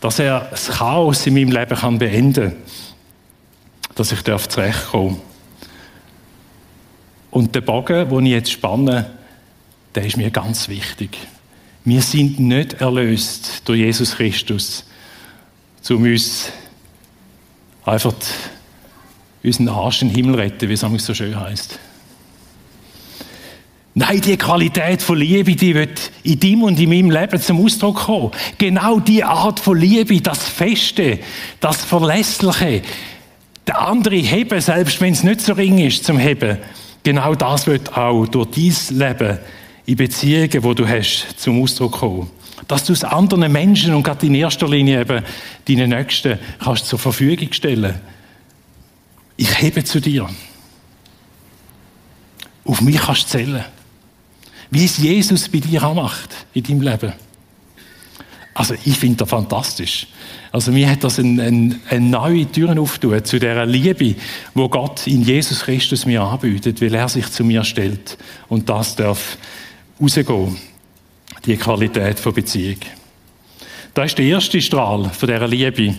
dass 0.00 0.18
er 0.18 0.40
das 0.50 0.68
Chaos 0.68 1.26
in 1.26 1.34
meinem 1.34 1.52
Leben 1.52 1.76
kann 1.76 1.98
beenden 1.98 2.50
kann, 2.50 2.56
dass 3.94 4.12
ich 4.12 4.22
zurechtkommen 4.24 5.16
darf. 5.16 5.70
Und 7.30 7.54
der 7.54 7.62
Bogen, 7.62 8.10
den 8.10 8.26
ich 8.26 8.32
jetzt 8.32 8.52
spanne, 8.52 9.10
der 9.94 10.04
ist 10.04 10.18
mir 10.18 10.30
ganz 10.30 10.68
wichtig. 10.68 11.16
Wir 11.86 12.02
sind 12.02 12.40
nicht 12.40 12.80
erlöst 12.80 13.62
durch 13.64 13.78
Jesus 13.78 14.16
Christus, 14.16 14.84
um 15.88 16.02
uns 16.02 16.50
einfach 17.84 18.12
unseren 19.44 19.68
Arsch 19.68 20.02
in 20.02 20.08
den 20.08 20.16
Himmel 20.16 20.34
retten, 20.34 20.68
wie 20.68 20.72
es 20.72 20.80
so 20.80 21.14
schön 21.14 21.38
heißt. 21.38 21.78
Nein, 23.94 24.20
die 24.20 24.36
Qualität 24.36 25.00
von 25.00 25.16
Liebe, 25.16 25.54
die 25.54 25.76
wird 25.76 26.10
in 26.24 26.40
deinem 26.40 26.64
und 26.64 26.80
in 26.80 26.88
meinem 26.88 27.12
Leben 27.12 27.40
zum 27.40 27.64
Ausdruck 27.64 27.98
kommen. 27.98 28.32
Genau 28.58 28.98
die 28.98 29.22
Art 29.22 29.60
von 29.60 29.78
Liebe, 29.78 30.20
das 30.20 30.42
Feste, 30.42 31.20
das 31.60 31.84
Verlässliche, 31.84 32.82
der 33.64 33.80
andere 33.80 34.16
heben, 34.16 34.60
selbst 34.60 35.00
wenn 35.00 35.12
es 35.12 35.22
nicht 35.22 35.40
so 35.40 35.52
ring 35.52 35.78
ist 35.78 36.04
zum 36.04 36.18
Heben. 36.18 36.58
Genau 37.04 37.36
das 37.36 37.68
wird 37.68 37.96
auch 37.96 38.26
durch 38.26 38.50
dein 38.50 38.98
Leben 38.98 39.38
in 39.86 39.96
Beziehungen, 39.96 40.62
wo 40.62 40.74
du 40.74 40.86
hast, 40.86 41.38
zum 41.38 41.62
Ausdruck 41.62 41.92
kommen. 41.92 42.30
Dass 42.68 42.84
du 42.84 42.92
es 42.92 43.04
anderen 43.04 43.50
Menschen 43.52 43.94
und 43.94 44.02
gerade 44.02 44.26
in 44.26 44.34
erster 44.34 44.68
Linie 44.68 45.00
eben 45.00 45.24
deinen 45.68 45.90
Nächsten 45.90 46.38
kannst 46.58 46.86
zur 46.86 46.98
Verfügung 46.98 47.52
stellen 47.52 48.00
ich 49.36 49.60
hebe 49.60 49.84
zu 49.84 50.00
dir. 50.00 50.28
Auf 52.64 52.80
mich 52.80 52.96
kannst 52.96 53.24
du 53.24 53.38
zählen. 53.38 53.64
Wie 54.70 54.84
es 54.84 54.98
Jesus 54.98 55.48
bei 55.48 55.58
dir 55.58 55.80
macht 55.94 56.30
in 56.54 56.62
deinem 56.64 56.80
Leben. 56.80 57.12
Also 58.54 58.74
ich 58.84 58.96
finde 58.96 59.18
das 59.18 59.28
fantastisch. 59.28 60.06
Also 60.50 60.72
mir 60.72 60.90
hat 60.90 61.04
das 61.04 61.18
eine, 61.18 61.42
eine, 61.42 61.78
eine 61.90 62.06
neue 62.06 62.50
Tür 62.50 62.78
aufgetan 62.80 63.24
zu 63.24 63.38
dieser 63.38 63.66
Liebe, 63.66 64.16
wo 64.54 64.68
Gott 64.68 65.06
in 65.06 65.22
Jesus 65.22 65.60
Christus 65.60 66.06
mir 66.06 66.22
anbietet, 66.22 66.80
weil 66.80 66.94
er 66.94 67.08
sich 67.08 67.30
zu 67.30 67.44
mir 67.44 67.62
stellt. 67.64 68.16
Und 68.48 68.68
das 68.70 68.96
darf 68.96 69.36
rausgehen, 70.00 70.56
die 71.44 71.56
Qualität 71.56 72.18
von 72.18 72.34
Beziehung. 72.34 72.78
Das 73.94 74.06
ist 74.06 74.18
der 74.18 74.26
erste 74.26 74.60
Strahl 74.60 75.08
von 75.10 75.28
dieser 75.28 75.48
Liebe 75.48 75.94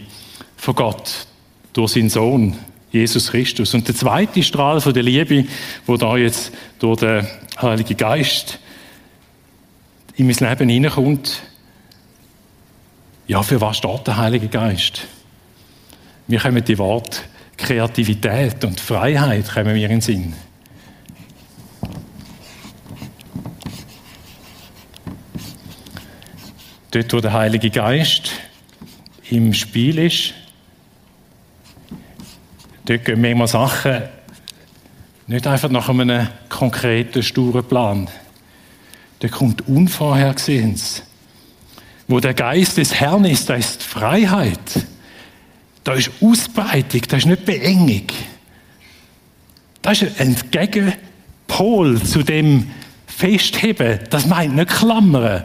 von 0.56 0.76
Gott 0.76 1.28
durch 1.74 1.94
seinen 1.94 2.10
Sohn, 2.10 2.56
Jesus 2.92 3.32
Christus. 3.32 3.74
Und 3.74 3.88
der 3.88 3.96
zweite 3.96 4.44
Strahl 4.44 4.82
von 4.82 4.94
der 4.94 5.04
Liebe, 5.04 5.46
wo 5.86 5.98
da 5.98 6.18
jetzt 6.18 6.52
durch 6.80 7.00
den 7.00 7.28
Heiligen 7.62 7.98
Geist 7.98 8.60
in 10.16 10.28
mein 10.28 10.36
Leben 10.36 10.70
hineinkommt, 10.70 11.42
ja, 13.28 13.44
für 13.44 13.60
was 13.60 13.78
steht 13.78 14.08
der 14.08 14.18
Heilige 14.18 14.48
Geist? 14.48 15.08
Wir 16.28 16.40
kommen 16.40 16.64
die 16.64 16.78
Wort 16.78 17.24
Kreativität 17.58 18.64
und 18.64 18.80
Freiheit 18.80 19.50
kommen 19.52 19.74
mir 19.74 19.86
in 19.86 19.90
den 19.90 20.02
Sinn. 20.02 20.34
Dort, 26.92 27.14
wo 27.14 27.20
der 27.20 27.34
Heilige 27.34 27.70
Geist 27.70 28.32
im 29.30 29.54
Spiel 29.54 30.00
ist, 30.00 30.34
Dort 32.88 33.04
gehen 33.04 33.20
manchmal 33.20 33.48
Sachen 33.48 34.04
nicht 35.28 35.46
einfach 35.46 35.70
nach 35.70 35.90
einem 35.90 36.30
konkreten, 36.48 37.22
sturen 37.22 37.66
Plan. 37.66 38.08
Da 39.20 39.28
kommt 39.28 39.68
Unvorhergesehenes. 39.68 41.04
Wo 42.08 42.22
der 42.22 42.34
Geist 42.34 42.78
des 42.78 42.94
Herrn 42.94 43.26
ist, 43.26 43.50
da 43.50 43.56
ist 43.56 43.84
Freiheit. 43.84 44.86
Da 45.84 45.96
ist 45.96 46.12
Ausbreitung, 46.22 47.02
da 47.10 47.18
ist 47.18 47.26
nicht 47.26 47.44
Beengung. 47.44 48.08
Das 49.82 50.02
ist 50.02 50.22
ein 50.22 50.38
Gegenpol 50.50 52.02
zu 52.02 52.24
dem 52.24 52.72
Festheben. 53.06 54.00
Das 54.10 54.28
meint 54.28 54.56
nicht 54.56 54.70
klammern, 54.70 55.44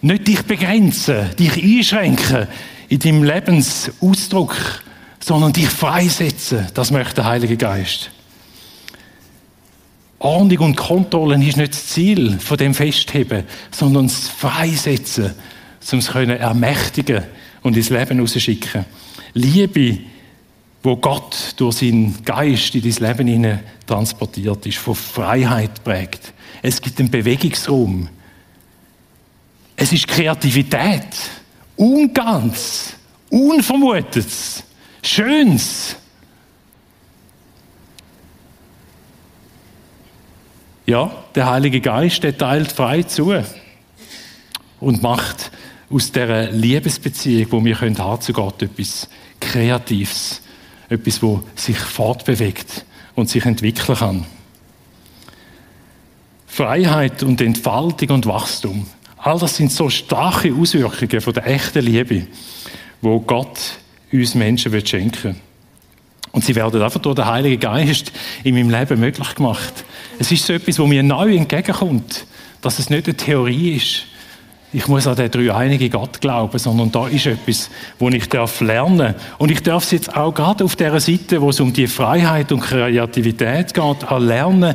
nicht 0.00 0.26
dich 0.26 0.42
begrenzen, 0.42 1.34
dich 1.36 1.62
einschränken 1.62 2.46
in 2.88 2.98
deinem 2.98 3.22
Lebensausdruck 3.22 4.56
sondern 5.20 5.52
dich 5.52 5.68
freisetzen. 5.68 6.66
Das 6.74 6.90
möchte 6.90 7.16
der 7.16 7.26
Heilige 7.26 7.56
Geist. 7.56 8.10
Ordnung 10.20 10.58
und 10.58 10.76
Kontrolle 10.76 11.34
ist 11.44 11.56
nicht 11.56 11.74
das 11.74 11.86
Ziel 11.88 12.38
von 12.40 12.56
dem 12.56 12.74
Festheben, 12.74 13.44
sondern 13.70 14.08
das 14.08 14.28
Freisetzen, 14.28 15.34
um 15.92 15.98
es 15.98 16.08
können 16.08 16.38
ermächtigen 16.38 17.22
und 17.62 17.76
ins 17.76 17.90
Leben 17.90 18.18
rausschicken. 18.20 18.84
Liebe, 19.34 19.98
wo 20.82 20.96
Gott 20.96 21.54
durch 21.56 21.76
seinen 21.76 22.24
Geist 22.24 22.74
in 22.74 22.82
dein 22.82 23.16
Leben 23.16 23.60
transportiert 23.86 24.66
ist, 24.66 24.78
von 24.78 24.94
Freiheit 24.94 25.84
prägt. 25.84 26.32
Es 26.62 26.80
gibt 26.80 26.98
einen 26.98 27.10
Bewegungsraum. 27.10 28.08
Es 29.80 29.92
ist 29.92 30.08
Kreativität. 30.08 31.06
Unganz. 31.76 32.94
Unvermutetes. 33.30 34.64
Schönes. 35.04 35.94
Ja, 40.84 41.12
der 41.32 41.48
Heilige 41.48 41.80
Geist, 41.80 42.24
der 42.24 42.36
teilt 42.36 42.72
frei 42.72 43.04
zu 43.04 43.32
und 44.80 45.00
macht 45.00 45.52
aus 45.90 46.10
dieser 46.10 46.50
Liebesbeziehung, 46.50 47.48
die 47.48 47.64
wir 47.66 47.76
können 47.76 47.98
haben 47.98 48.20
zu 48.20 48.32
Gott, 48.32 48.60
etwas 48.62 49.08
Kreatives, 49.38 50.40
etwas, 50.88 51.22
wo 51.22 51.44
sich 51.54 51.78
fortbewegt 51.78 52.84
und 53.14 53.30
sich 53.30 53.44
entwickeln 53.44 53.96
kann. 53.96 54.26
Freiheit 56.48 57.22
und 57.22 57.40
Entfaltung 57.40 58.10
und 58.10 58.26
Wachstum, 58.26 58.88
all 59.28 59.38
das 59.38 59.56
sind 59.56 59.70
so 59.70 59.90
starke 59.90 60.54
Auswirkungen 60.54 61.20
von 61.20 61.34
der 61.34 61.46
echten 61.46 61.84
Liebe, 61.84 62.26
wo 63.02 63.20
Gott 63.20 63.58
uns 64.10 64.34
Menschen 64.34 64.86
schenken 64.86 65.22
will. 65.22 65.36
Und 66.32 66.44
sie 66.44 66.54
werden 66.54 66.80
einfach 66.80 67.00
durch 67.00 67.14
den 67.14 67.26
Heiligen 67.26 67.60
Geist 67.60 68.10
in 68.42 68.54
meinem 68.54 68.70
Leben 68.70 68.98
möglich 68.98 69.34
gemacht. 69.34 69.84
Es 70.18 70.32
ist 70.32 70.46
so 70.46 70.54
etwas, 70.54 70.78
wo 70.78 70.86
mir 70.86 71.02
neu 71.02 71.36
entgegenkommt, 71.36 72.26
dass 72.62 72.78
es 72.78 72.88
nicht 72.88 73.06
eine 73.06 73.16
Theorie 73.16 73.76
ist. 73.76 74.06
Ich 74.70 74.86
muss 74.86 75.06
an 75.06 75.16
den 75.16 75.30
dreieinigen 75.30 75.90
Gott 75.90 76.20
glauben, 76.20 76.58
sondern 76.58 76.92
da 76.92 77.08
ist 77.08 77.24
etwas, 77.24 77.70
wo 77.98 78.10
ich 78.10 78.28
darf 78.28 78.60
lernen. 78.60 79.14
Und 79.38 79.50
ich 79.50 79.62
darf 79.62 79.84
es 79.84 79.92
jetzt 79.92 80.14
auch 80.14 80.34
gerade 80.34 80.62
auf 80.62 80.76
der 80.76 81.00
Seite, 81.00 81.40
wo 81.40 81.48
es 81.48 81.60
um 81.60 81.72
die 81.72 81.86
Freiheit 81.86 82.52
und 82.52 82.60
Kreativität 82.60 83.72
geht, 83.72 84.10
lernen, 84.18 84.74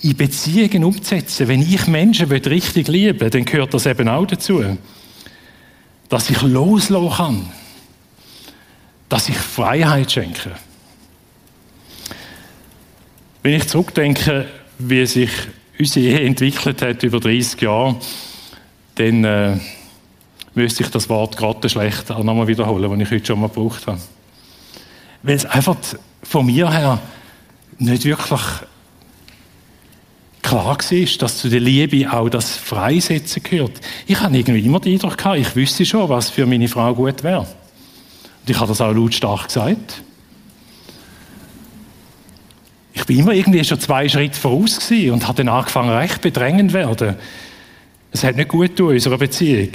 in 0.00 0.16
Beziehungen 0.16 0.84
umzusetzen. 0.84 1.48
Wenn 1.48 1.60
ich 1.60 1.88
Menschen 1.88 2.30
richtig 2.30 2.86
lieben 2.86 3.30
dann 3.30 3.44
gehört 3.44 3.74
das 3.74 3.86
eben 3.86 4.08
auch 4.08 4.26
dazu. 4.26 4.62
Dass 6.08 6.30
ich 6.30 6.40
loslassen 6.42 7.16
kann. 7.16 7.46
Dass 9.08 9.28
ich 9.28 9.36
Freiheit 9.36 10.12
schenke. 10.12 10.52
Wenn 13.42 13.54
ich 13.54 13.66
zurückdenke, 13.66 14.46
wie 14.78 15.04
sich 15.04 15.30
unsere 15.78 16.06
Ehe 16.06 16.20
entwickelt 16.20 16.80
hat 16.80 17.02
über 17.02 17.18
30 17.18 17.60
Jahre, 17.60 17.96
dann 19.02 19.24
äh, 19.24 19.56
müsste 20.54 20.82
ich 20.82 20.90
das 20.90 21.08
Wort 21.08 21.36
gerade 21.36 21.68
schlecht 21.68 22.10
auch 22.10 22.22
nochmal 22.22 22.46
wiederholen, 22.46 22.90
das 22.90 23.08
ich 23.08 23.14
heute 23.14 23.26
schon 23.26 23.40
mal 23.40 23.48
gebraucht 23.48 23.86
habe. 23.86 24.00
Weil 25.22 25.36
es 25.36 25.46
einfach 25.46 25.76
von 26.22 26.46
mir 26.46 26.70
her 26.70 26.98
nicht 27.78 28.04
wirklich 28.04 28.40
klar 30.42 30.66
war, 30.66 31.06
dass 31.18 31.38
zu 31.38 31.48
der 31.48 31.60
Liebe 31.60 32.12
auch 32.12 32.28
das 32.28 32.56
Freisetzen 32.56 33.42
gehört. 33.42 33.80
Ich 34.06 34.20
habe 34.20 34.36
irgendwie 34.36 34.64
immer 34.64 34.80
den 34.80 34.94
Eindruck 34.94 35.16
gehabt, 35.16 35.38
ich 35.38 35.56
wüsste 35.56 35.86
schon, 35.86 36.08
was 36.08 36.30
für 36.30 36.46
meine 36.46 36.68
Frau 36.68 36.94
gut 36.94 37.22
wäre. 37.22 37.40
Und 37.40 38.50
ich 38.50 38.58
habe 38.58 38.68
das 38.68 38.80
auch 38.80 38.92
lautstark 38.92 39.46
gesagt. 39.46 40.02
Ich 42.92 43.06
bin 43.06 43.18
immer 43.20 43.32
irgendwie 43.32 43.64
schon 43.64 43.80
zwei 43.80 44.08
Schritte 44.08 44.38
voraus 44.38 44.90
und 44.90 45.26
habe 45.26 45.38
dann 45.38 45.48
angefangen, 45.48 45.90
recht 45.90 46.20
bedrängend 46.20 46.72
werden. 46.72 47.16
Es 48.12 48.22
hat 48.24 48.36
nicht 48.36 48.48
gut 48.48 48.78
in 48.78 48.86
unserer 48.86 49.18
Beziehung. 49.18 49.70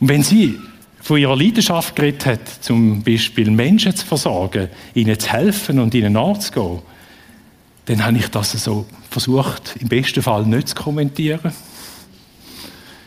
Und 0.00 0.08
wenn 0.08 0.22
sie 0.22 0.58
von 1.00 1.18
ihrer 1.18 1.36
Leidenschaft 1.36 1.94
geredet 1.94 2.26
hat, 2.26 2.48
zum 2.60 3.02
Beispiel 3.02 3.50
Menschen 3.50 3.94
zu 3.94 4.06
versorgen, 4.06 4.68
ihnen 4.94 5.18
zu 5.18 5.30
helfen 5.30 5.78
und 5.78 5.94
ihnen 5.94 6.14
nachzugehen, 6.14 6.80
dann 7.86 8.04
habe 8.04 8.18
ich 8.18 8.28
das 8.28 8.52
so 8.52 8.86
versucht, 9.10 9.76
im 9.80 9.88
besten 9.88 10.22
Fall 10.22 10.44
nicht 10.44 10.68
zu 10.68 10.74
kommentieren. 10.74 11.52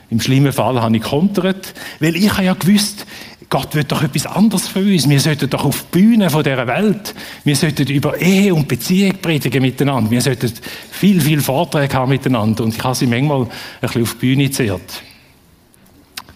Im 0.10 0.19
schlimmen 0.19 0.51
Fall 0.51 0.81
habe 0.81 0.97
ich 0.97 1.03
kontert, 1.03 1.73
weil 1.99 2.15
ich 2.15 2.31
habe 2.34 2.43
ja 2.43 2.53
gewusst, 2.53 3.05
Gott 3.51 3.75
will 3.75 3.83
doch 3.83 4.01
etwas 4.01 4.25
anderes 4.25 4.69
für 4.69 4.79
uns. 4.79 5.09
Wir 5.09 5.19
sollten 5.19 5.49
doch 5.49 5.65
auf 5.65 5.83
die 5.83 5.99
Bühne 5.99 6.29
von 6.29 6.41
dieser 6.41 6.65
Welt, 6.67 7.13
wir 7.43 7.55
sollten 7.57 7.85
über 7.87 8.17
Ehe 8.17 8.55
und 8.55 8.65
Beziehung 8.65 9.17
predigen 9.21 9.61
miteinander. 9.61 10.09
Wir 10.09 10.21
sollten 10.21 10.53
viel, 10.89 11.19
viel 11.19 11.41
Vorträge 11.41 11.93
haben 11.93 12.09
miteinander. 12.11 12.63
Und 12.63 12.73
ich 12.73 12.81
habe 12.81 12.95
sie 12.95 13.07
manchmal 13.07 13.41
ein 13.41 13.49
bisschen 13.81 14.03
auf 14.03 14.13
die 14.13 14.19
Bühne 14.19 14.43
gezerrt. 14.45 15.03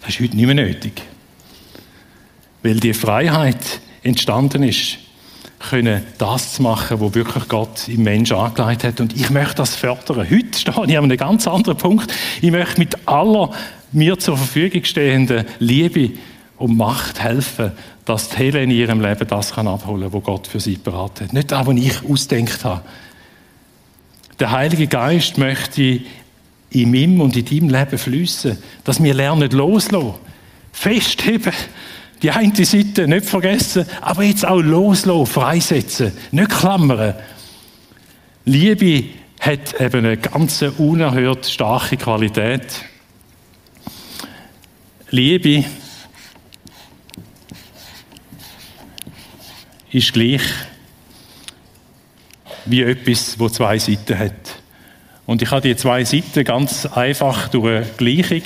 Das 0.02 0.10
ist 0.10 0.20
heute 0.20 0.36
nicht 0.36 0.46
mehr 0.46 0.56
nötig. 0.56 1.02
Weil 2.64 2.82
die 2.82 2.94
Freiheit 2.94 3.80
entstanden 4.04 4.64
ist, 4.64 4.98
können 5.70 6.04
das 6.18 6.56
zu 6.56 6.64
machen, 6.64 7.00
was 7.00 7.16
wirklich 7.16 7.48
Gott 7.48 7.88
im 7.88 8.04
Menschen 8.04 8.36
angelegt 8.36 8.84
hat. 8.84 9.00
Und 9.00 9.16
ich 9.16 9.30
möchte 9.30 9.56
das 9.56 9.74
fördern. 9.74 10.30
Heute 10.30 10.60
stehe 10.60 10.86
ich 10.86 10.98
an 10.98 11.06
einem 11.06 11.16
ganz 11.16 11.48
anderen 11.48 11.78
Punkt. 11.78 12.14
Ich 12.42 12.52
möchte 12.52 12.78
mit 12.78 13.08
aller 13.08 13.52
mir 13.94 14.20
zur 14.20 14.36
Verfügung 14.36 14.84
stehenden 14.84 15.46
Liebe 15.60 16.12
und 16.58 16.78
Macht 16.78 17.22
helfen, 17.22 17.72
dass 18.06 18.30
die 18.30 18.38
Helen 18.38 18.70
in 18.70 18.72
ihrem 18.72 19.02
Leben 19.02 19.28
das 19.28 19.54
kann 19.54 19.68
abholen 19.68 20.04
kann, 20.04 20.14
was 20.14 20.24
Gott 20.24 20.48
für 20.48 20.60
sie 20.60 20.78
beraten 20.78 21.26
hat. 21.26 21.34
Nicht 21.34 21.52
das, 21.52 21.66
was 21.66 21.76
ich 21.76 22.10
ausdenkt 22.10 22.64
habe. 22.64 22.82
Der 24.40 24.52
Heilige 24.52 24.88
Geist 24.88 25.38
möchte 25.38 26.02
in 26.70 26.92
meinem 26.92 27.22
und 27.22 27.36
in 27.36 27.46
deinem 27.46 27.70
Leben 27.70 27.98
fließen, 27.98 28.58
dass 28.84 29.02
wir 29.02 29.14
lernen 29.14 29.50
loslassen, 29.52 30.16
festheben, 30.72 31.54
die 32.22 32.32
eine 32.32 32.66
Seite 32.66 33.08
nicht 33.08 33.26
vergessen, 33.26 33.86
aber 34.02 34.24
jetzt 34.24 34.46
auch 34.46 34.62
loslassen, 34.62 35.26
freisetzen, 35.26 36.12
nicht 36.32 36.50
klammern. 36.50 37.16
Liebe 38.46 39.06
hat 39.40 39.80
eben 39.80 40.06
eine 40.06 40.18
ganz 40.18 40.62
unerhört 40.78 41.46
starke 41.46 41.98
Qualität. 41.98 42.66
Liebe 45.12 45.64
ist 49.96 50.12
gleich 50.12 50.42
wie 52.66 52.82
etwas, 52.82 53.40
wo 53.40 53.48
zwei 53.48 53.80
Seiten 53.80 54.20
hat. 54.20 54.34
Und 55.26 55.42
ich 55.42 55.50
habe 55.52 55.62
die 55.62 55.76
zwei 55.78 56.04
Seiten 56.04 56.44
ganz 56.44 56.86
einfach 56.86 57.48
durch 57.48 57.78
eine 57.78 57.86
Gleichung 57.96 58.42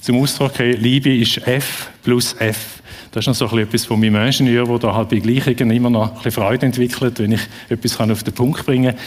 zum 0.00 0.20
Ausdruck 0.20 0.54
gegeben. 0.54 0.82
Liebe 0.82 1.16
ist 1.16 1.38
F 1.46 1.88
plus 2.02 2.34
F. 2.38 2.82
Das 3.10 3.26
ist 3.26 3.40
noch 3.40 3.50
so 3.50 3.58
etwas 3.58 3.86
von 3.86 3.98
meinem 3.98 4.26
Ingenieur, 4.26 4.66
der 4.66 4.78
da 4.78 4.94
halt 4.94 5.08
bei 5.08 5.18
Gleichungen 5.18 5.70
immer 5.70 5.88
noch 5.88 6.08
ein 6.08 6.14
bisschen 6.16 6.32
Freude 6.32 6.66
entwickelt, 6.66 7.18
wenn 7.20 7.32
ich 7.32 7.40
etwas 7.70 7.98
auf 7.98 8.22
den 8.22 8.34
Punkt 8.34 8.66
bringen 8.66 8.94
kann. 8.94 9.00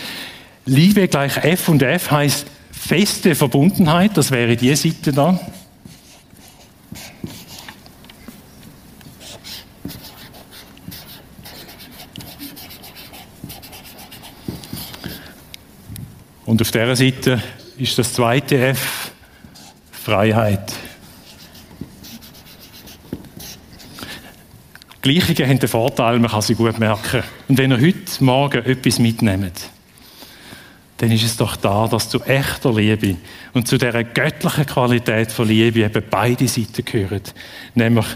Liebe 0.65 1.07
gleich 1.07 1.37
F 1.37 1.69
und 1.69 1.83
F 1.83 2.09
heißt 2.09 2.47
feste 2.71 3.35
Verbundenheit, 3.35 4.17
das 4.17 4.31
wäre 4.31 4.57
die 4.57 4.75
Seite 4.75 5.13
da. 5.13 5.39
Und 16.51 16.61
auf 16.61 16.69
dieser 16.69 16.97
Seite 16.97 17.41
ist 17.77 17.97
das 17.97 18.11
zweite 18.11 18.57
F 18.57 19.11
Freiheit. 19.89 20.73
Gleichungen 25.01 25.49
haben 25.49 25.59
den 25.59 25.69
Vorteil, 25.69 26.19
man 26.19 26.29
kann 26.29 26.41
sie 26.41 26.55
gut 26.55 26.77
merken. 26.77 27.23
Und 27.47 27.57
wenn 27.57 27.71
ihr 27.71 27.79
heute 27.79 28.21
Morgen 28.21 28.65
etwas 28.65 28.99
mitnehmt, 28.99 29.69
dann 30.97 31.11
ist 31.11 31.23
es 31.23 31.37
doch 31.37 31.55
da, 31.55 31.87
dass 31.87 32.09
zu 32.09 32.21
echter 32.23 32.73
Liebe 32.73 33.15
und 33.53 33.69
zu 33.69 33.77
der 33.77 34.03
göttlichen 34.03 34.65
Qualität 34.65 35.31
von 35.31 35.47
Liebe 35.47 35.85
eben 35.85 36.03
beide 36.09 36.49
Seiten 36.49 36.83
gehören. 36.83 37.21
Nämlich 37.75 38.07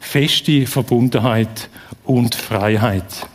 feste 0.00 0.66
Verbundenheit 0.66 1.68
und 2.04 2.34
Freiheit. 2.34 3.26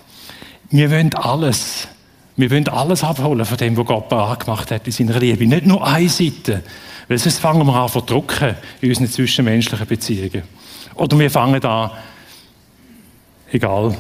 Wir 0.72 0.90
wollen 0.90 1.14
alles 1.14 1.88
wir 2.40 2.52
wollen 2.52 2.68
alles 2.70 3.04
abholen 3.04 3.44
von 3.44 3.58
dem, 3.58 3.76
was 3.76 3.86
Gott 3.86 4.08
bereit 4.08 4.40
gemacht 4.40 4.72
hat 4.72 4.88
in 4.88 4.94
seiner 4.94 5.20
Liebe. 5.20 5.46
Nicht 5.46 5.66
nur 5.66 5.86
eine 5.86 6.08
Seite. 6.08 6.64
Weil 7.10 7.18
sonst 7.18 7.40
fangen 7.40 7.68
wir 7.68 7.76
an 7.76 7.88
zu 7.88 8.00
verdrücken 8.00 8.56
in 8.80 8.90
unseren 8.90 9.10
zwischenmenschlichen 9.10 9.86
Beziehungen. 9.86 10.44
Oder 10.96 11.20
wir 11.20 11.30
fangen 11.30 11.62
an, 11.66 11.92
egal, 13.52 13.98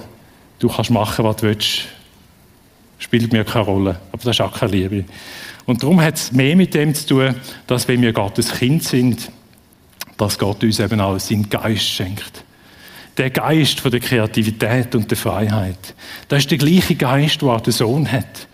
du 0.57 0.69
kannst 0.69 0.89
machen, 0.89 1.25
was 1.25 1.35
du 1.37 1.47
willst, 1.47 1.87
spielt 2.97 3.33
mir 3.33 3.43
keine 3.43 3.65
Rolle. 3.65 3.99
Aber 4.13 4.23
das 4.23 4.37
ist 4.37 4.41
auch 4.41 4.57
keine 4.57 4.71
Liebe. 4.71 5.03
Und 5.65 5.83
darum 5.83 5.99
hat 5.99 6.15
es 6.15 6.31
mehr 6.31 6.55
mit 6.55 6.73
dem 6.73 6.95
zu 6.95 7.07
tun, 7.07 7.35
dass 7.67 7.89
wenn 7.89 8.01
wir 8.01 8.13
Gottes 8.13 8.53
Kind 8.53 8.85
sind, 8.85 9.31
dass 10.15 10.39
Gott 10.39 10.63
uns 10.63 10.79
eben 10.79 11.01
auch 11.01 11.19
seinen 11.19 11.49
Geist 11.49 11.83
schenkt. 11.83 12.45
Der 13.19 13.29
Geist 13.29 13.81
von 13.81 13.91
der 13.91 13.99
Kreativität 13.99 14.95
und 14.95 15.11
der 15.11 15.17
Freiheit. 15.17 15.93
Das 16.29 16.39
ist 16.39 16.51
der 16.51 16.57
gleiche 16.57 16.95
Geist, 16.95 17.41
den 17.41 17.63
der 17.63 17.73
Sohn 17.73 18.09
hat. 18.09 18.47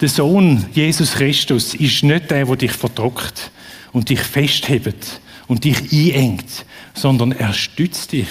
Der 0.00 0.08
Sohn, 0.08 0.66
Jesus 0.72 1.12
Christus, 1.12 1.74
ist 1.74 2.02
nicht 2.04 2.30
der, 2.30 2.44
der 2.44 2.56
dich 2.56 2.72
verdruckt 2.72 3.50
und 3.92 4.10
dich 4.10 4.20
festhebt 4.20 5.20
und 5.46 5.64
dich 5.64 5.78
einengt, 5.92 6.66
sondern 6.94 7.32
er 7.32 7.52
stützt 7.54 8.12
dich. 8.12 8.28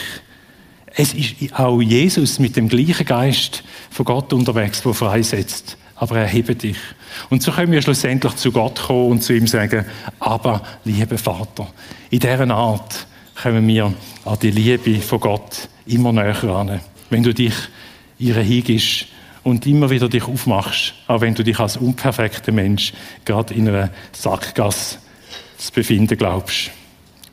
Es 0.95 1.13
ist 1.13 1.35
auch 1.53 1.81
Jesus 1.81 2.39
mit 2.39 2.55
dem 2.55 2.69
gleichen 2.69 3.05
Geist 3.05 3.63
von 3.89 4.05
Gott 4.05 4.31
unterwegs, 4.31 4.81
der 4.81 4.93
freisetzt. 4.93 5.77
Aber 5.95 6.17
er 6.19 6.27
hebt 6.27 6.63
dich. 6.63 6.77
Und 7.29 7.43
so 7.43 7.51
können 7.51 7.71
wir 7.71 7.81
schlussendlich 7.81 8.35
zu 8.35 8.51
Gott 8.51 8.79
kommen 8.79 9.11
und 9.11 9.23
zu 9.23 9.33
ihm 9.33 9.47
sagen, 9.47 9.85
aber, 10.19 10.61
lieber 10.85 11.17
Vater, 11.17 11.67
in 12.09 12.19
dieser 12.19 12.49
Art 12.51 13.07
kommen 13.41 13.67
wir 13.67 13.93
an 14.25 14.39
die 14.41 14.51
Liebe 14.51 15.01
von 15.01 15.19
Gott 15.19 15.69
immer 15.85 16.11
näher 16.11 16.43
ran. 16.43 16.81
Wenn 17.09 17.23
du 17.23 17.33
dich 17.33 17.53
ihre 18.17 18.41
hingibst 18.41 19.05
und 19.43 19.65
immer 19.65 19.89
wieder 19.89 20.09
dich 20.09 20.25
aufmachst, 20.25 20.93
auch 21.07 21.21
wenn 21.21 21.35
du 21.35 21.43
dich 21.43 21.57
als 21.57 21.77
unperfekter 21.77 22.51
Mensch 22.51 22.93
gerade 23.23 23.53
in 23.53 23.69
einer 23.69 23.91
Sackgasse 24.11 24.97
zu 25.57 25.71
befinden 25.71 26.17
glaubst. 26.17 26.71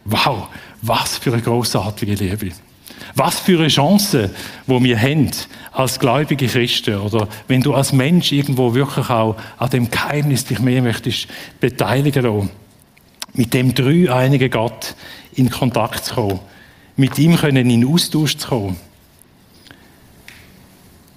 Wow, 0.05 0.49
was 0.83 1.19
für 1.19 1.33
eine 1.33 1.43
großartige 1.43 2.15
Liebe. 2.15 2.51
Was 3.17 3.41
für 3.41 3.59
eine 3.59 3.69
Chance, 3.69 4.31
wo 4.67 4.83
wir 4.83 5.01
haben 5.01 5.31
als 5.73 5.99
gläubige 5.99 6.47
Christen 6.47 7.01
oder 7.01 7.29
wenn 7.49 7.63
du 7.63 7.75
als 7.75 7.93
Mensch 7.93 8.31
irgendwo 8.31 8.75
wirklich 8.75 9.11
auch 9.11 9.37
an 9.59 9.71
dem 9.71 9.91
Geheimnis 9.91 10.45
dich 10.45 10.61
mehr 10.61 10.83
möchtest 10.83 11.27
beteiligen 11.61 12.23
lassen, 12.23 12.51
mit 13.35 13.53
dem 13.53 13.75
dreieinigen 13.75 14.51
Gott 14.51 14.95
in 15.37 15.51
Kontakt 15.51 16.05
zu 16.05 16.15
kommen, 16.15 16.41
mit 16.97 17.19
ihm 17.19 17.37
können 17.37 17.71
in 17.71 17.87
Austausch 17.87 18.37
zu 18.37 18.49
kommen. 18.49 18.77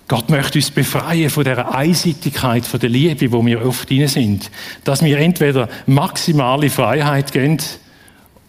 Gott 0.07 0.29
möchte 0.29 0.57
uns 0.57 0.71
befreien 0.71 1.29
von 1.29 1.43
der 1.43 1.73
Einseitigkeit, 1.73 2.65
von 2.65 2.79
der 2.79 2.89
Liebe, 2.89 3.31
wo 3.31 3.45
wir 3.45 3.63
oft 3.63 3.89
drin 3.89 4.07
sind. 4.07 4.49
Dass 4.83 5.03
wir 5.03 5.19
entweder 5.19 5.69
maximale 5.85 6.71
Freiheit 6.71 7.31
geben 7.31 7.59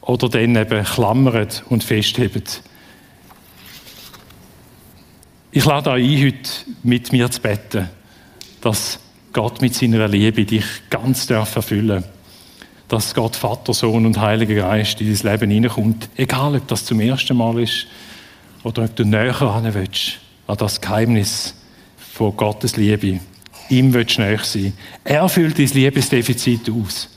oder 0.01 0.31
dann 0.31 0.57
eben 0.57 0.85
klammern 0.85 1.49
und 1.69 1.85
festheben. 1.85 2.45
Ich 5.53 5.65
lade 5.67 5.91
euch 5.91 6.03
ein, 6.03 6.27
heute 6.27 6.51
mit 6.83 7.13
mir 7.13 7.31
zu 7.31 7.43
beten, 7.43 7.91
dass 8.63 8.99
Gott 9.35 9.61
mit 9.61 9.75
seiner 9.75 10.09
Liebe 10.09 10.47
dich 10.47 10.65
ganz 10.89 11.27
darf 11.27 11.57
erfüllen 11.57 12.05
Dass 12.91 13.15
Gott 13.15 13.37
Vater, 13.37 13.73
Sohn 13.73 14.05
und 14.05 14.21
Heiliger 14.21 14.57
Geist 14.57 15.01
in 15.01 15.15
dein 15.15 15.33
Leben 15.33 15.51
hineinkommt. 15.51 16.09
Egal, 16.17 16.57
ob 16.57 16.67
das 16.67 16.85
zum 16.85 17.01
ersten 17.01 17.37
Mal 17.37 17.63
ist 17.63 17.87
oder 18.65 18.83
ob 18.83 18.97
du 18.97 19.05
näher 19.05 19.41
ran 19.41 19.73
willst 19.73 20.19
an 20.49 20.57
das 20.57 20.81
Geheimnis 20.81 21.55
von 21.97 22.37
Gottes 22.37 22.77
Liebe. 22.77 23.21
Ihm 23.69 23.95
willst 23.95 24.19
du 24.19 24.23
näher 24.23 24.41
sein. 24.43 24.73
Er 25.05 25.29
füllt 25.29 25.59
dein 25.59 25.69
Liebesdefizit 25.69 26.69
aus. 26.69 27.09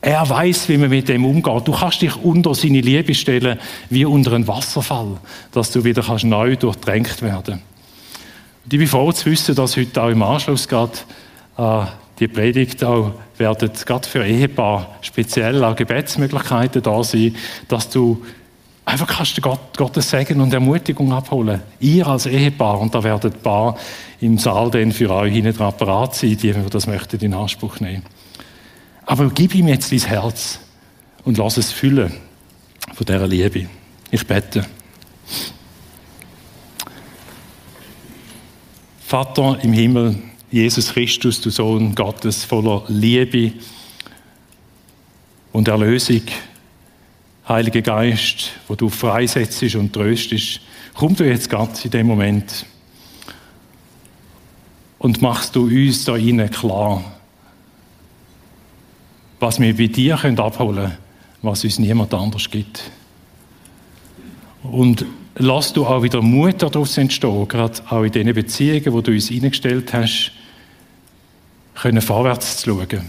Er 0.00 0.26
weiß, 0.26 0.70
wie 0.70 0.78
man 0.78 0.88
mit 0.88 1.10
dem 1.10 1.26
umgeht. 1.26 1.68
Du 1.68 1.72
kannst 1.72 2.00
dich 2.00 2.16
unter 2.16 2.54
seine 2.54 2.80
Liebe 2.80 3.14
stellen, 3.14 3.58
wie 3.90 4.06
unter 4.06 4.32
einen 4.32 4.48
Wasserfall, 4.48 5.18
dass 5.52 5.70
du 5.70 5.84
wieder 5.84 6.02
kannst 6.02 6.24
neu 6.24 6.56
durchdrängt 6.56 7.20
werden. 7.20 7.60
Und 8.64 8.72
ich 8.72 8.78
bin 8.78 8.88
froh 8.88 9.12
zu 9.12 9.30
wissen, 9.30 9.54
dass 9.54 9.76
heute 9.76 10.02
auch 10.02 10.08
im 10.08 10.22
Anschluss 10.22 10.66
gerade 10.66 10.92
äh, 11.58 11.84
die 12.18 12.28
Predigt 12.28 12.82
auch 12.82 13.12
werden 13.40 13.70
gerade 13.84 14.08
für 14.08 14.24
Ehepaar 14.24 14.96
speziell 15.00 15.64
auch 15.64 15.74
Gebetsmöglichkeiten 15.74 16.82
da 16.82 17.02
sein, 17.02 17.34
dass 17.66 17.88
du 17.88 18.24
einfach 18.84 19.06
kannst 19.08 19.40
Gott, 19.42 19.76
Gottes 19.76 20.10
Segen 20.10 20.40
und 20.40 20.52
Ermutigung 20.52 21.12
abholen. 21.12 21.60
Ihr 21.80 22.06
als 22.06 22.26
Ehepaar 22.26 22.80
und 22.80 22.94
da 22.94 23.02
werden 23.02 23.32
ein 23.32 23.40
paar 23.40 23.76
im 24.20 24.38
Saal 24.38 24.70
dann 24.70 24.92
für 24.92 25.10
euch 25.10 25.32
hinten 25.32 25.56
dran 25.56 25.76
parat 25.76 26.14
sein, 26.14 26.36
die 26.36 26.54
das 26.70 26.86
möchten 26.86 27.20
in 27.20 27.34
Anspruch 27.34 27.80
nehmen. 27.80 28.04
Aber 29.06 29.28
gib 29.30 29.54
ihm 29.54 29.68
jetzt 29.68 29.90
dein 29.90 30.00
Herz 30.00 30.60
und 31.24 31.38
lass 31.38 31.56
es 31.56 31.72
füllen 31.72 32.12
von 32.94 33.06
dieser 33.06 33.26
Liebe. 33.26 33.66
Ich 34.10 34.26
bete. 34.26 34.66
Vater 39.00 39.58
im 39.62 39.72
Himmel, 39.72 40.16
Jesus 40.50 40.92
Christus, 40.92 41.40
du 41.40 41.50
Sohn 41.50 41.94
Gottes, 41.94 42.44
voller 42.44 42.82
Liebe 42.88 43.52
und 45.52 45.68
Erlösung, 45.68 46.22
Heiliger 47.48 47.82
Geist, 47.82 48.50
wo 48.66 48.74
du 48.74 48.88
freisetzt 48.88 49.62
und 49.76 49.92
tröstest, 49.92 50.60
komm 50.94 51.14
du 51.14 51.24
jetzt 51.24 51.50
Gott 51.50 51.84
in 51.84 51.92
dem 51.92 52.08
Moment 52.08 52.66
und 54.98 55.22
machst 55.22 55.54
du 55.54 55.66
uns 55.66 56.04
da 56.04 56.16
innen 56.16 56.50
klar, 56.50 57.04
was 59.38 59.60
wir 59.60 59.76
bei 59.76 59.86
dir 59.86 60.14
abholen 60.14 60.74
können, 60.74 60.98
was 61.42 61.62
uns 61.62 61.78
niemand 61.78 62.12
anders 62.12 62.50
gibt. 62.50 62.90
Und 64.64 65.06
lass 65.36 65.72
du 65.72 65.86
auch 65.86 66.02
wieder 66.02 66.20
Mut 66.20 66.60
daraus 66.60 66.98
entstehen, 66.98 67.46
gerade 67.46 67.80
auch 67.88 68.02
in 68.02 68.12
diesen 68.12 68.34
Beziehungen, 68.34 68.92
wo 68.92 69.00
du 69.00 69.12
uns 69.12 69.30
eingestellt 69.30 69.92
hast, 69.92 70.32
können 71.74 72.02
vorwärts 72.02 72.58
zu 72.58 72.70
schauen. 72.70 73.06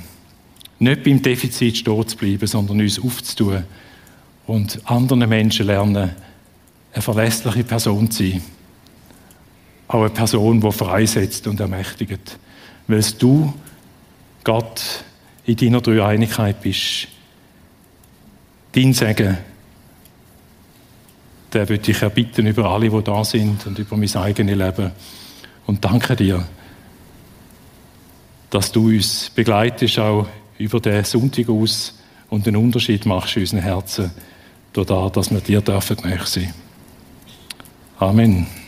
Nicht 0.79 1.03
beim 1.03 1.21
Defizit 1.21 1.77
stehen 1.77 2.07
zu 2.07 2.17
bleiben, 2.17 2.47
sondern 2.47 2.79
uns 2.81 2.99
aufzutun 2.99 3.63
und 4.47 4.81
anderen 4.85 5.29
Menschen 5.29 5.67
lernen, 5.67 6.11
eine 6.93 7.01
verlässliche 7.01 7.63
Person 7.63 8.09
zu 8.09 8.23
sein. 8.23 8.41
Auch 9.87 10.01
eine 10.01 10.09
Person, 10.09 10.59
die 10.59 10.71
freisetzt 10.71 11.47
und 11.47 11.59
ermächtigt. 11.59 12.37
Weil 12.87 13.03
du, 13.19 13.53
Gott, 14.43 15.03
in 15.45 15.55
deiner 15.55 15.81
Dreieinigkeit 15.81 16.61
bist. 16.61 17.07
Dein 18.71 18.93
Segen, 18.93 19.37
der 21.53 21.67
würde 21.67 21.91
ich 21.91 22.01
erbitten 22.01 22.47
über 22.47 22.69
alle, 22.69 22.89
die 22.89 23.03
da 23.03 23.23
sind 23.23 23.65
und 23.67 23.77
über 23.79 23.97
mein 23.97 24.15
eigenes 24.15 24.57
Leben. 24.57 24.91
Und 25.65 25.83
danke 25.83 26.15
dir, 26.15 26.45
dass 28.51 28.71
du 28.71 28.89
uns 28.89 29.31
begleitest, 29.33 29.97
auch 29.97 30.27
über 30.59 30.79
den 30.79 31.03
Sonntag 31.03 31.49
aus 31.49 31.97
und 32.29 32.45
den 32.45 32.55
Unterschied 32.55 33.05
machst 33.07 33.35
in 33.35 33.41
unseren 33.41 33.61
Herzen, 33.61 34.11
dadurch, 34.73 35.11
dass 35.11 35.31
wir 35.31 35.39
dir 35.39 35.61
dürfen 35.61 35.97
sein. 36.25 36.53
Amen. 37.97 38.60